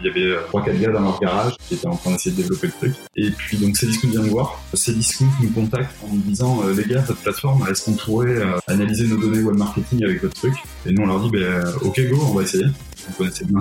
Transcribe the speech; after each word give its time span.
Il 0.00 0.06
y 0.06 0.10
avait 0.10 0.36
trois 0.46 0.64
quatre 0.64 0.78
gars 0.78 0.90
dans 0.90 1.00
leur 1.00 1.20
garage 1.20 1.56
qui 1.66 1.74
étaient 1.74 1.86
en 1.86 1.96
train 1.96 2.12
d'essayer 2.12 2.34
de 2.36 2.42
développer 2.42 2.68
le 2.68 2.72
truc. 2.72 2.94
Et 3.16 3.30
puis 3.30 3.56
donc 3.56 3.76
Cdiscount 3.76 4.08
vient 4.08 4.22
nous 4.22 4.30
voir. 4.30 4.60
Cdiscount 4.74 5.26
nous 5.42 5.50
contacte 5.50 5.94
en 6.04 6.12
nous 6.12 6.20
disant 6.20 6.62
les 6.76 6.84
gars, 6.84 7.00
votre 7.00 7.20
plateforme, 7.20 7.66
est-ce 7.68 7.84
qu'on 7.84 7.94
pourrait 7.94 8.42
analyser 8.66 9.06
nos 9.06 9.16
données 9.16 9.42
web 9.42 9.56
marketing 9.56 10.04
avec 10.04 10.22
votre 10.22 10.34
truc? 10.34 10.54
Et 10.86 10.92
nous 10.92 11.02
on 11.02 11.06
leur 11.06 11.20
dit 11.20 11.30
ben 11.30 11.64
ok 11.82 12.00
go, 12.10 12.18
on 12.30 12.34
va 12.34 12.42
essayer 12.42 12.64
on 13.08 13.12
connaissait 13.12 13.44
bien 13.44 13.60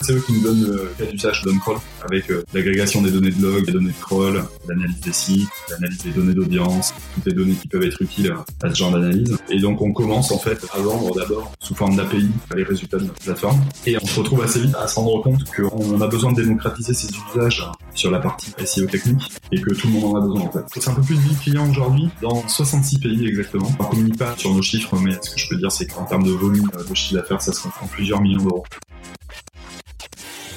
C'est 0.00 0.12
eux 0.12 0.22
qui 0.26 0.32
nous 0.32 0.42
donnent 0.42 0.64
le 0.64 0.90
cas 0.98 1.10
d'usage 1.10 1.42
d'OnCrawl 1.44 1.78
avec 2.04 2.30
euh, 2.30 2.44
l'agrégation 2.52 3.02
des 3.02 3.10
données 3.10 3.30
de 3.30 3.42
log, 3.42 3.66
des 3.66 3.72
données 3.72 3.88
de 3.90 4.00
crawl, 4.00 4.44
l'analyse 4.68 5.00
des 5.00 5.12
sites, 5.12 5.48
l'analyse 5.70 6.02
des 6.02 6.10
données 6.10 6.34
d'audience, 6.34 6.94
toutes 7.14 7.26
les 7.26 7.32
données 7.32 7.54
qui 7.54 7.68
peuvent 7.68 7.82
être 7.82 8.00
utiles 8.02 8.34
à 8.62 8.70
ce 8.70 8.74
genre 8.74 8.92
d'analyse. 8.92 9.36
Et 9.50 9.60
donc 9.60 9.80
on 9.82 9.92
commence 9.92 10.32
en 10.32 10.38
fait 10.38 10.64
à 10.72 10.80
vendre 10.80 11.14
d'abord 11.14 11.52
sous 11.60 11.74
forme 11.74 11.96
d'API 11.96 12.28
les 12.54 12.62
résultats 12.62 12.98
de 12.98 13.04
notre 13.04 13.22
plateforme. 13.22 13.60
Et 13.86 13.96
on 14.00 14.06
se 14.06 14.20
retrouve 14.20 14.42
assez 14.42 14.60
vite 14.60 14.74
à 14.76 14.88
se 14.88 14.96
rendre 14.96 15.22
compte 15.22 15.44
qu'on 15.54 16.00
a 16.00 16.06
besoin 16.06 16.32
de 16.32 16.42
démocratiser 16.42 16.94
ces 16.94 17.08
usages 17.32 17.64
sur 17.94 18.10
la 18.10 18.18
partie 18.18 18.52
SEO 18.64 18.86
technique 18.86 19.32
et 19.52 19.60
que 19.60 19.74
tout 19.74 19.88
le 19.88 19.94
monde 19.94 20.16
en 20.16 20.16
a 20.16 20.20
besoin 20.20 20.42
en 20.42 20.50
fait. 20.50 20.64
C'est 20.74 20.88
un 20.88 20.94
peu 20.94 21.02
plus 21.02 21.16
de 21.16 21.20
10 21.20 21.36
clients 21.36 21.70
aujourd'hui 21.70 22.08
dans 22.22 22.46
66 22.46 22.98
pays 22.98 23.26
exactement. 23.26 23.70
On 23.78 23.84
communique 23.84 24.18
pas 24.18 24.36
sur 24.36 24.54
nos 24.54 24.62
chiffres, 24.62 24.96
mais 24.98 25.12
ce 25.22 25.30
que 25.30 25.40
je 25.40 25.48
peux 25.48 25.56
dire 25.56 25.72
c'est 25.72 25.86
qu'en 25.86 26.04
termes 26.04 26.24
de 26.24 26.32
volume 26.32 26.70
de 26.88 26.94
chiffre 26.94 27.14
d'affaires, 27.14 27.42
ça 27.42 27.52
se 27.52 27.62
compte 27.62 27.72
en 27.82 27.86
plusieurs 27.86 28.20
millions 28.20 28.42
d'euros. 28.42 28.64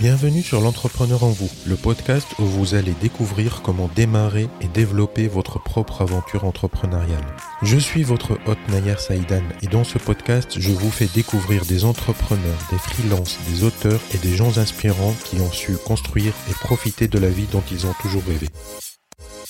Bienvenue 0.01 0.41
sur 0.41 0.61
l'entrepreneur 0.61 1.23
en 1.23 1.29
vous, 1.29 1.51
le 1.67 1.75
podcast 1.75 2.27
où 2.39 2.43
vous 2.43 2.73
allez 2.73 2.95
découvrir 3.01 3.61
comment 3.61 3.87
démarrer 3.95 4.49
et 4.59 4.67
développer 4.67 5.27
votre 5.27 5.61
propre 5.61 6.01
aventure 6.01 6.43
entrepreneuriale. 6.43 7.23
Je 7.61 7.77
suis 7.77 8.01
votre 8.01 8.31
hôte 8.47 8.57
Nayer 8.69 8.97
Saïdan 8.97 9.43
et 9.61 9.67
dans 9.67 9.83
ce 9.83 9.99
podcast, 9.99 10.59
je 10.59 10.71
vous 10.71 10.89
fais 10.89 11.07
découvrir 11.13 11.65
des 11.65 11.85
entrepreneurs, 11.85 12.57
des 12.71 12.79
freelances, 12.79 13.37
des 13.47 13.63
auteurs 13.63 14.01
et 14.15 14.17
des 14.17 14.35
gens 14.35 14.57
inspirants 14.57 15.13
qui 15.23 15.39
ont 15.39 15.51
su 15.51 15.77
construire 15.77 16.33
et 16.49 16.53
profiter 16.53 17.07
de 17.07 17.19
la 17.19 17.30
vie 17.30 17.45
dont 17.52 17.63
ils 17.71 17.86
ont 17.86 17.93
toujours 18.02 18.23
rêvé. 18.27 18.47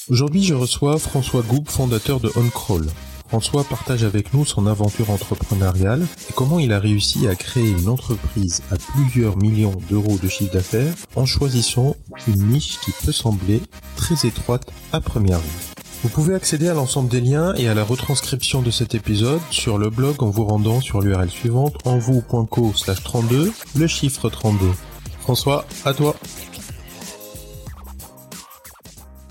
Aujourd'hui, 0.09 0.43
je 0.43 0.53
reçois 0.53 0.97
François 0.97 1.43
Goub, 1.43 1.63
fondateur 1.69 2.19
de 2.19 2.29
OnCrawl. 2.35 2.87
François 3.31 3.63
partage 3.63 4.03
avec 4.03 4.33
nous 4.33 4.43
son 4.43 4.67
aventure 4.67 5.09
entrepreneuriale 5.09 6.05
et 6.29 6.33
comment 6.33 6.59
il 6.59 6.73
a 6.73 6.79
réussi 6.79 7.29
à 7.29 7.35
créer 7.35 7.69
une 7.69 7.87
entreprise 7.87 8.61
à 8.71 8.75
plusieurs 8.75 9.37
millions 9.37 9.77
d'euros 9.89 10.17
de 10.21 10.27
chiffre 10.27 10.51
d'affaires 10.51 10.93
en 11.15 11.25
choisissant 11.25 11.95
une 12.27 12.49
niche 12.49 12.77
qui 12.81 12.91
peut 12.91 13.13
sembler 13.13 13.61
très 13.95 14.27
étroite 14.27 14.69
à 14.91 14.99
première 14.99 15.39
vue. 15.39 15.61
Vous 16.03 16.09
pouvez 16.09 16.35
accéder 16.35 16.67
à 16.67 16.73
l'ensemble 16.73 17.07
des 17.07 17.21
liens 17.21 17.53
et 17.55 17.69
à 17.69 17.73
la 17.73 17.85
retranscription 17.85 18.61
de 18.61 18.69
cet 18.69 18.95
épisode 18.95 19.39
sur 19.49 19.77
le 19.77 19.89
blog 19.89 20.21
en 20.21 20.29
vous 20.29 20.43
rendant 20.43 20.81
sur 20.81 20.99
l'URL 20.99 21.29
suivante 21.29 21.75
envou.co 21.85 22.73
slash 22.75 23.01
32, 23.01 23.53
le 23.77 23.87
chiffre 23.87 24.29
32. 24.29 24.67
François, 25.21 25.65
à 25.85 25.93
toi. 25.93 26.17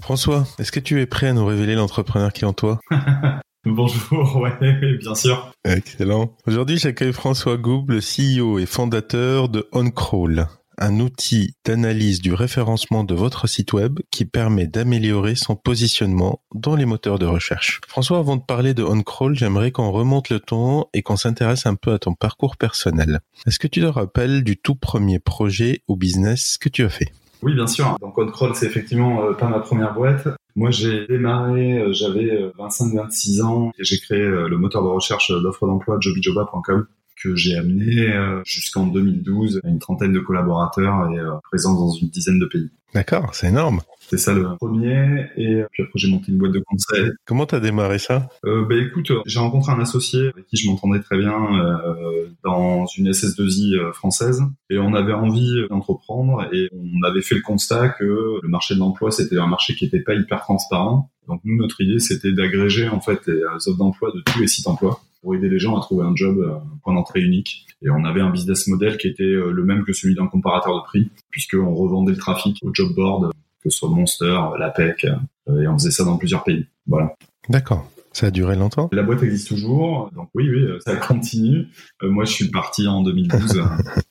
François, 0.01 0.47
est-ce 0.59 0.73
que 0.73 0.81
tu 0.81 1.03
es 1.03 1.07
prêt 1.07 1.29
à 1.29 1.35
nous 1.35 1.45
révéler 1.45 1.75
l'entrepreneur 1.75 2.33
qui 2.33 2.45
est 2.45 2.49
en 2.49 2.55
toi? 2.55 2.81
Bonjour, 3.67 4.37
ouais, 4.41 4.97
bien 4.99 5.15
sûr. 5.15 5.53
Excellent. 5.67 6.35
Aujourd'hui, 6.47 6.79
j'accueille 6.79 7.13
François 7.13 7.59
Goub, 7.59 7.85
le 7.89 8.01
CEO 8.01 8.59
et 8.59 8.65
fondateur 8.65 9.51
de 9.51 9.69
OnCrawl, 9.73 10.47
un 10.79 10.99
outil 10.99 11.55
d'analyse 11.67 12.23
du 12.23 12.33
référencement 12.33 13.05
de 13.05 13.15
votre 13.15 13.47
site 13.47 13.75
web 13.75 14.01
qui 14.11 14.25
permet 14.25 14.67
d'améliorer 14.67 15.35
son 15.35 15.57
positionnement 15.57 16.41
dans 16.55 16.75
les 16.75 16.87
moteurs 16.87 17.19
de 17.19 17.27
recherche. 17.27 17.83
François, 17.87 18.19
avant 18.19 18.37
de 18.37 18.43
parler 18.43 18.73
de 18.73 18.83
OnCrawl, 18.83 19.35
j'aimerais 19.35 19.73
qu'on 19.73 19.91
remonte 19.91 20.31
le 20.31 20.41
temps 20.41 20.89
et 20.95 21.03
qu'on 21.03 21.17
s'intéresse 21.17 21.67
un 21.67 21.75
peu 21.75 21.93
à 21.93 21.99
ton 21.99 22.15
parcours 22.15 22.57
personnel. 22.57 23.21
Est-ce 23.47 23.59
que 23.59 23.69
tu 23.69 23.83
te 23.83 23.87
rappelles 23.87 24.43
du 24.43 24.57
tout 24.57 24.75
premier 24.75 25.19
projet 25.19 25.83
ou 25.87 25.97
business 25.97 26.57
que 26.57 26.71
tu 26.71 26.83
as 26.83 26.89
fait? 26.89 27.13
Oui, 27.43 27.55
bien 27.55 27.67
sûr. 27.67 27.97
Donc 28.01 28.17
OnCrawl, 28.17 28.55
c'est 28.55 28.67
effectivement 28.67 29.23
euh, 29.23 29.33
pas 29.35 29.49
ma 29.49 29.61
première 29.61 29.93
boîte. 29.93 30.29
Moi, 30.57 30.71
j'ai 30.71 31.07
démarré, 31.07 31.79
euh, 31.79 31.93
j'avais 31.93 32.53
25-26 32.59 33.41
euh, 33.41 33.45
ans 33.45 33.73
et 33.79 33.85
j'ai 33.85 33.99
créé 33.99 34.19
le 34.19 34.57
moteur 34.57 34.83
de 34.83 34.89
recherche 34.89 35.31
d'offres 35.31 35.67
d'emploi 35.67 35.99
jobijoba.com 36.01 36.87
que 37.23 37.37
j'ai 37.37 37.57
amené 37.57 38.13
jusqu'en 38.45 38.87
2012 38.87 39.61
à 39.65 39.69
une 39.69 39.79
trentaine 39.79 40.13
de 40.13 40.21
collaborateurs 40.21 41.11
et 41.13 41.19
présents 41.45 41.75
dans 41.75 41.91
une 41.91 42.09
dizaine 42.09 42.39
de 42.39 42.47
pays. 42.47 42.71
D'accord, 42.95 43.35
c'est 43.35 43.49
énorme. 43.49 43.81
C'est 44.11 44.19
ça 44.19 44.35
le 44.35 44.57
premier. 44.57 45.27
Et 45.37 45.63
puis 45.71 45.85
après, 45.85 45.93
j'ai 45.95 46.11
monté 46.11 46.33
une 46.33 46.39
boîte 46.39 46.51
de 46.51 46.59
conseil. 46.67 47.11
Comment 47.25 47.47
t'as 47.47 47.61
démarré 47.61 48.01
ça? 48.01 48.29
Euh, 48.45 48.65
Bah 48.69 48.75
écoute, 48.75 49.13
j'ai 49.25 49.39
rencontré 49.39 49.71
un 49.71 49.79
associé 49.79 50.31
avec 50.35 50.47
qui 50.47 50.57
je 50.57 50.69
m'entendais 50.69 50.99
très 50.99 51.17
bien 51.17 51.33
euh, 51.33 52.27
dans 52.43 52.87
une 52.87 53.09
SS2I 53.09 53.77
euh, 53.77 53.93
française. 53.93 54.43
Et 54.69 54.79
on 54.79 54.95
avait 54.95 55.13
envie 55.13 55.65
d'entreprendre 55.69 56.49
et 56.53 56.69
on 56.73 57.07
avait 57.07 57.23
fait 57.23 57.37
le 57.37 57.43
constat 57.43 57.91
que 57.91 58.41
le 58.43 58.49
marché 58.49 58.75
de 58.75 58.81
l'emploi, 58.81 59.13
c'était 59.13 59.39
un 59.39 59.47
marché 59.47 59.77
qui 59.77 59.85
n'était 59.85 60.01
pas 60.01 60.15
hyper 60.15 60.41
transparent. 60.41 61.09
Donc 61.29 61.43
nous, 61.45 61.57
notre 61.57 61.81
idée, 61.81 62.01
c'était 62.01 62.33
d'agréger 62.33 62.89
en 62.89 63.01
fait 63.01 63.21
les 63.29 63.45
offres 63.45 63.79
d'emploi 63.79 64.11
de 64.13 64.21
tous 64.23 64.41
les 64.41 64.49
sites 64.49 64.67
emploi 64.67 65.01
pour 65.23 65.35
aider 65.35 65.49
les 65.49 65.59
gens 65.59 65.77
à 65.77 65.81
trouver 65.81 66.05
un 66.05 66.15
job, 66.15 66.41
un 66.41 66.79
point 66.83 66.95
d'entrée 66.95 67.21
unique. 67.21 67.67
Et 67.83 67.91
on 67.91 68.05
avait 68.05 68.21
un 68.21 68.31
business 68.31 68.67
model 68.69 68.97
qui 68.99 69.09
était 69.09 69.25
le 69.25 69.65
même 69.65 69.85
que 69.85 69.93
celui 69.93 70.15
d'un 70.15 70.27
comparateur 70.27 70.77
de 70.77 70.85
prix, 70.85 71.11
puisqu'on 71.31 71.75
revendait 71.75 72.13
le 72.13 72.19
trafic 72.19 72.59
au 72.63 72.71
job 72.75 72.95
board 72.95 73.33
que 73.63 73.71
ce 73.71 73.79
soit 73.79 73.91
Monster, 73.91 74.39
l'APEC, 74.59 75.07
euh, 75.49 75.63
et 75.63 75.69
on 75.69 75.79
faisait 75.79 75.91
ça 75.91 76.05
dans 76.05 76.17
plusieurs 76.17 76.45
pays. 76.45 76.67
Voilà. 76.87 77.15
D'accord. 77.49 77.91
Ça 78.13 78.27
a 78.27 78.31
duré 78.31 78.57
longtemps? 78.57 78.89
La 78.93 79.03
boîte 79.03 79.23
existe 79.23 79.49
toujours, 79.49 80.11
donc 80.15 80.31
oui, 80.35 80.49
oui, 80.51 80.67
ça 80.85 80.97
continue. 80.97 81.69
Euh, 82.03 82.11
moi, 82.11 82.25
je 82.25 82.33
suis 82.33 82.49
parti 82.49 82.89
en 82.89 83.03
2012. 83.03 83.63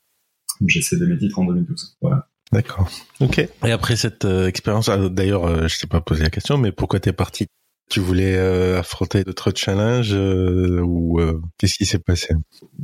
J'ai 0.67 0.81
cédé 0.81 1.05
mes 1.05 1.17
titres 1.17 1.39
en 1.39 1.45
2012. 1.45 1.97
Voilà. 2.01 2.27
D'accord. 2.51 2.89
Ok. 3.19 3.39
Et 3.39 3.71
après 3.71 3.95
cette 3.95 4.25
euh, 4.25 4.47
expérience, 4.47 4.89
d'ailleurs, 4.89 5.67
je 5.67 5.79
t'ai 5.79 5.87
pas 5.87 6.01
posé 6.01 6.23
la 6.23 6.29
question, 6.29 6.57
mais 6.57 6.71
pourquoi 6.71 6.99
t'es 6.99 7.13
parti? 7.13 7.47
Tu 7.89 7.99
voulais 7.99 8.37
euh, 8.37 8.79
affronter 8.79 9.23
d'autres 9.23 9.51
challenges 9.55 10.13
euh, 10.13 10.79
ou 10.81 11.19
euh, 11.19 11.41
qu'est-ce 11.57 11.73
qui 11.73 11.85
s'est 11.85 11.99
passé? 11.99 12.35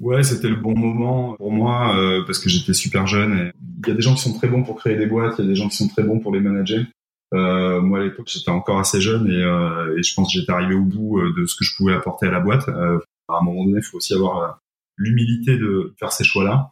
Ouais, 0.02 0.24
c'était 0.24 0.50
le 0.50 0.56
bon 0.56 0.76
moment 0.76 1.36
pour 1.36 1.52
moi 1.52 1.96
parce 2.26 2.40
que 2.40 2.50
j'étais 2.50 2.74
super 2.74 3.06
jeune. 3.06 3.52
Il 3.84 3.90
y 3.90 3.92
a 3.92 3.94
des 3.94 4.02
gens 4.02 4.16
qui 4.16 4.22
sont 4.22 4.34
très 4.34 4.48
bons 4.48 4.64
pour 4.64 4.78
créer 4.78 4.98
des 4.98 5.06
boîtes, 5.06 5.36
il 5.38 5.46
y 5.46 5.48
a 5.48 5.50
des 5.50 5.56
gens 5.56 5.70
qui 5.70 5.78
sont 5.78 5.88
très 5.88 6.04
bons 6.04 6.20
pour 6.20 6.34
les 6.34 6.42
manager. 6.42 6.84
moi, 7.32 8.00
à 8.00 8.04
l'époque, 8.04 8.28
j'étais 8.28 8.50
encore 8.50 8.80
assez 8.80 9.00
jeune 9.00 9.28
et, 9.28 10.00
et 10.00 10.04
je 10.04 10.14
pense 10.16 10.34
que 10.34 10.40
j'étais 10.40 10.52
arrivé 10.52 10.74
au 10.74 10.84
bout 10.84 11.22
de 11.22 11.46
ce 11.46 11.56
que 11.56 11.64
je 11.64 11.76
pouvais 11.78 11.94
apporter 11.94 12.28
à 12.28 12.32
la 12.32 12.40
boîte. 12.40 12.68
à 12.68 13.38
un 13.38 13.42
moment 13.42 13.64
donné, 13.64 13.78
il 13.78 13.84
faut 13.84 13.98
aussi 13.98 14.14
avoir 14.14 14.60
l'humilité 14.98 15.58
de 15.58 15.94
faire 16.00 16.12
ces 16.12 16.24
choix-là. 16.24 16.70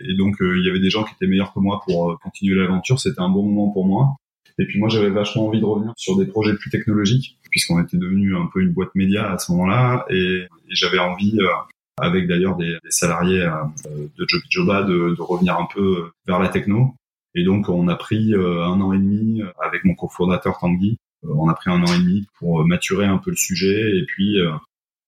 Et 0.00 0.14
donc, 0.14 0.36
il 0.40 0.64
y 0.64 0.70
avait 0.70 0.80
des 0.80 0.90
gens 0.90 1.04
qui 1.04 1.12
étaient 1.14 1.26
meilleurs 1.26 1.52
que 1.52 1.58
moi 1.60 1.80
pour 1.84 2.18
continuer 2.20 2.54
l'aventure. 2.54 3.00
C'était 3.00 3.20
un 3.20 3.28
bon 3.28 3.42
moment 3.42 3.72
pour 3.72 3.86
moi. 3.86 4.16
Et 4.58 4.66
puis 4.66 4.78
moi, 4.78 4.88
j'avais 4.88 5.10
vachement 5.10 5.48
envie 5.48 5.60
de 5.60 5.64
revenir 5.64 5.92
sur 5.96 6.16
des 6.16 6.26
projets 6.26 6.54
plus 6.54 6.70
technologiques, 6.70 7.38
puisqu'on 7.50 7.82
était 7.82 7.96
devenu 7.96 8.36
un 8.36 8.48
peu 8.52 8.60
une 8.60 8.72
boîte 8.72 8.94
média 8.94 9.30
à 9.30 9.38
ce 9.38 9.52
moment-là, 9.52 10.04
et, 10.10 10.46
j'avais 10.70 10.98
envie, 10.98 11.36
euh, 11.38 11.48
avec 11.98 12.26
d'ailleurs 12.26 12.56
des, 12.56 12.76
salariés 12.88 13.42
euh, 13.42 14.08
de 14.18 14.26
Joby 14.26 14.46
Joba, 14.48 14.82
de, 14.82 15.14
de, 15.14 15.22
revenir 15.22 15.58
un 15.58 15.68
peu 15.72 16.10
vers 16.26 16.38
la 16.38 16.48
techno. 16.48 16.94
Et 17.34 17.44
donc, 17.44 17.68
on 17.68 17.88
a 17.88 17.96
pris 17.96 18.34
euh, 18.34 18.62
un 18.64 18.80
an 18.80 18.92
et 18.92 18.98
demi 18.98 19.42
avec 19.60 19.84
mon 19.84 19.94
cofondateur 19.94 20.58
Tanguy. 20.58 20.98
on 21.22 21.48
a 21.48 21.54
pris 21.54 21.70
un 21.70 21.82
an 21.82 21.94
et 21.94 21.98
demi 21.98 22.26
pour 22.38 22.64
maturer 22.66 23.06
un 23.06 23.18
peu 23.18 23.30
le 23.30 23.36
sujet 23.36 23.98
et 23.98 24.04
puis 24.06 24.36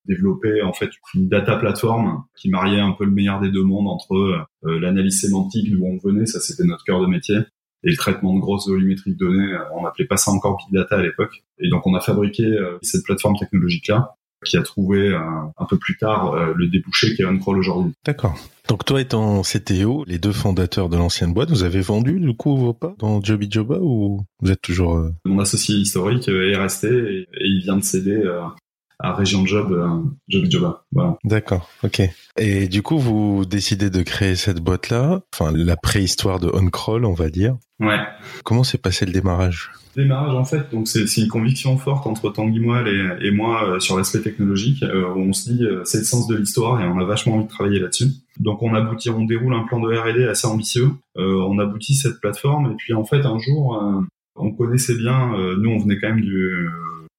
développer 0.06 0.62
en 0.62 0.72
fait 0.72 0.90
une 1.14 1.28
data 1.28 1.56
plateforme 1.56 2.24
qui 2.36 2.50
mariait 2.50 2.80
un 2.80 2.92
peu 2.92 3.04
le 3.04 3.10
meilleur 3.10 3.40
des 3.40 3.50
deux 3.50 3.64
mondes 3.64 3.88
entre 3.88 4.46
l'analyse 4.62 5.20
sémantique 5.20 5.70
d'où 5.70 5.84
on 5.84 5.98
venait, 5.98 6.26
ça 6.26 6.40
c'était 6.40 6.64
notre 6.64 6.84
cœur 6.84 7.00
de 7.00 7.06
métier, 7.06 7.38
et 7.84 7.90
le 7.90 7.96
traitement 7.96 8.34
de 8.34 8.40
grosses 8.40 8.68
volumétries 8.68 9.12
de 9.12 9.18
données. 9.18 9.52
Euh, 9.52 9.58
on 9.76 9.82
n'appelait 9.82 10.06
pas 10.06 10.16
ça 10.16 10.30
encore 10.30 10.58
big 10.58 10.74
data 10.74 10.96
à 10.96 11.02
l'époque. 11.02 11.44
Et 11.58 11.68
donc 11.68 11.86
on 11.86 11.94
a 11.94 12.00
fabriqué 12.00 12.44
euh, 12.44 12.78
cette 12.82 13.04
plateforme 13.04 13.36
technologique 13.38 13.88
là 13.88 14.14
qui 14.44 14.58
a 14.58 14.62
trouvé 14.62 15.08
euh, 15.08 15.20
un 15.56 15.64
peu 15.64 15.78
plus 15.78 15.96
tard 15.96 16.34
le 16.54 16.66
débouché 16.66 17.14
qui 17.14 17.22
est 17.22 17.24
OnCrawl 17.24 17.56
aujourd'hui. 17.56 17.94
D'accord. 18.04 18.36
Donc 18.68 18.84
toi 18.84 19.00
étant 19.00 19.40
CTO, 19.40 20.04
les 20.06 20.18
deux 20.18 20.32
fondateurs 20.32 20.90
de 20.90 20.98
l'ancienne 20.98 21.32
boîte, 21.32 21.48
vous 21.48 21.62
avez 21.62 21.80
vendu 21.80 22.20
du 22.20 22.36
coup 22.36 22.54
vos 22.54 22.74
pas 22.74 22.94
dans 22.98 23.22
Joby 23.22 23.50
Joba 23.50 23.78
ou 23.80 24.20
vous 24.40 24.50
êtes 24.50 24.60
toujours... 24.60 25.02
Mon 25.24 25.38
associé 25.38 25.76
historique 25.76 26.28
est 26.28 26.56
resté 26.56 26.88
et, 26.88 27.26
il 27.40 27.62
vient 27.62 27.78
de 27.78 27.84
céder 27.84 28.22
à 29.00 29.12
Région 29.12 29.44
Job, 29.46 29.72
euh, 29.72 30.02
Job 30.28 30.44
Joba. 30.50 30.84
Voilà. 30.92 31.16
D'accord, 31.24 31.68
ok. 31.82 32.02
Et 32.38 32.68
du 32.68 32.82
coup, 32.82 32.98
vous 32.98 33.44
décidez 33.44 33.90
de 33.90 34.02
créer 34.02 34.36
cette 34.36 34.60
boîte-là, 34.60 35.20
enfin 35.34 35.52
la 35.52 35.76
préhistoire 35.76 36.40
de 36.40 36.48
OnCrawl, 36.48 37.04
on 37.04 37.14
va 37.14 37.28
dire. 37.28 37.56
Ouais. 37.80 37.98
Comment 38.44 38.62
s'est 38.62 38.78
passé 38.78 39.04
le 39.04 39.12
démarrage? 39.12 39.70
Le 39.96 40.04
démarrage, 40.04 40.34
en 40.34 40.44
fait, 40.44 40.70
donc 40.72 40.88
c'est 40.88 41.20
une 41.20 41.28
conviction 41.28 41.76
forte 41.76 42.06
entre 42.06 42.30
Tanguy 42.30 42.60
Moelle 42.60 42.88
et, 42.88 43.26
et 43.26 43.30
moi 43.30 43.68
euh, 43.68 43.80
sur 43.80 43.96
l'aspect 43.96 44.20
technologique. 44.20 44.82
Euh, 44.82 45.12
où 45.14 45.20
on 45.20 45.32
se 45.32 45.50
dit, 45.50 45.64
c'est 45.84 45.98
le 45.98 46.04
sens 46.04 46.26
de 46.28 46.36
l'histoire 46.36 46.80
et 46.80 46.86
on 46.86 46.98
a 46.98 47.04
vachement 47.04 47.36
envie 47.36 47.44
de 47.44 47.50
travailler 47.50 47.80
là-dessus. 47.80 48.08
Donc 48.38 48.62
on 48.62 48.74
aboutit, 48.74 49.10
on 49.10 49.24
déroule 49.24 49.54
un 49.54 49.64
plan 49.64 49.80
de 49.80 49.94
R&D 49.94 50.24
assez 50.24 50.46
ambitieux. 50.46 50.90
on 51.16 51.58
aboutit 51.58 51.94
cette 51.94 52.20
plateforme 52.20 52.72
et 52.72 52.74
puis 52.76 52.94
en 52.94 53.04
fait 53.04 53.24
un 53.24 53.38
jour, 53.38 53.80
on 54.34 54.52
connaissait 54.52 54.96
bien, 54.96 55.32
nous 55.56 55.70
on 55.70 55.78
venait 55.78 56.00
quand 56.00 56.08
même 56.08 56.20
du 56.20 56.68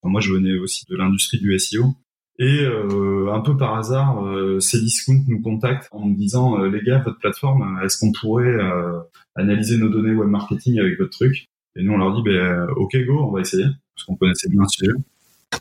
moi, 0.09 0.21
je 0.21 0.33
venais 0.33 0.57
aussi 0.57 0.85
de 0.89 0.95
l'industrie 0.95 1.39
du 1.39 1.57
SEO. 1.57 1.95
Et 2.37 2.61
euh, 2.63 3.31
un 3.31 3.39
peu 3.39 3.55
par 3.55 3.75
hasard, 3.75 4.25
euh, 4.25 4.59
Cdiscount 4.59 5.23
nous 5.27 5.41
contacte 5.41 5.87
en 5.91 6.05
nous 6.05 6.15
disant 6.15 6.57
les 6.57 6.81
gars, 6.81 6.99
votre 6.99 7.17
plateforme, 7.17 7.79
est-ce 7.83 7.97
qu'on 7.97 8.11
pourrait 8.11 8.57
analyser 9.35 9.77
nos 9.77 9.87
données 9.87 10.13
web 10.13 10.27
marketing 10.27 10.79
avec 10.79 10.99
votre 10.99 11.11
truc? 11.11 11.47
Et 11.77 11.83
nous 11.83 11.93
on 11.93 11.97
leur 11.97 12.13
dit 12.13 12.21
ben 12.23 12.67
ok 12.75 12.97
go, 13.05 13.19
on 13.21 13.31
va 13.31 13.39
essayer 13.39 13.65
parce 13.95 14.05
qu'on 14.05 14.15
connaissait 14.15 14.49
bien 14.49 14.65
ce 14.67 14.79
sujet. 14.79 14.97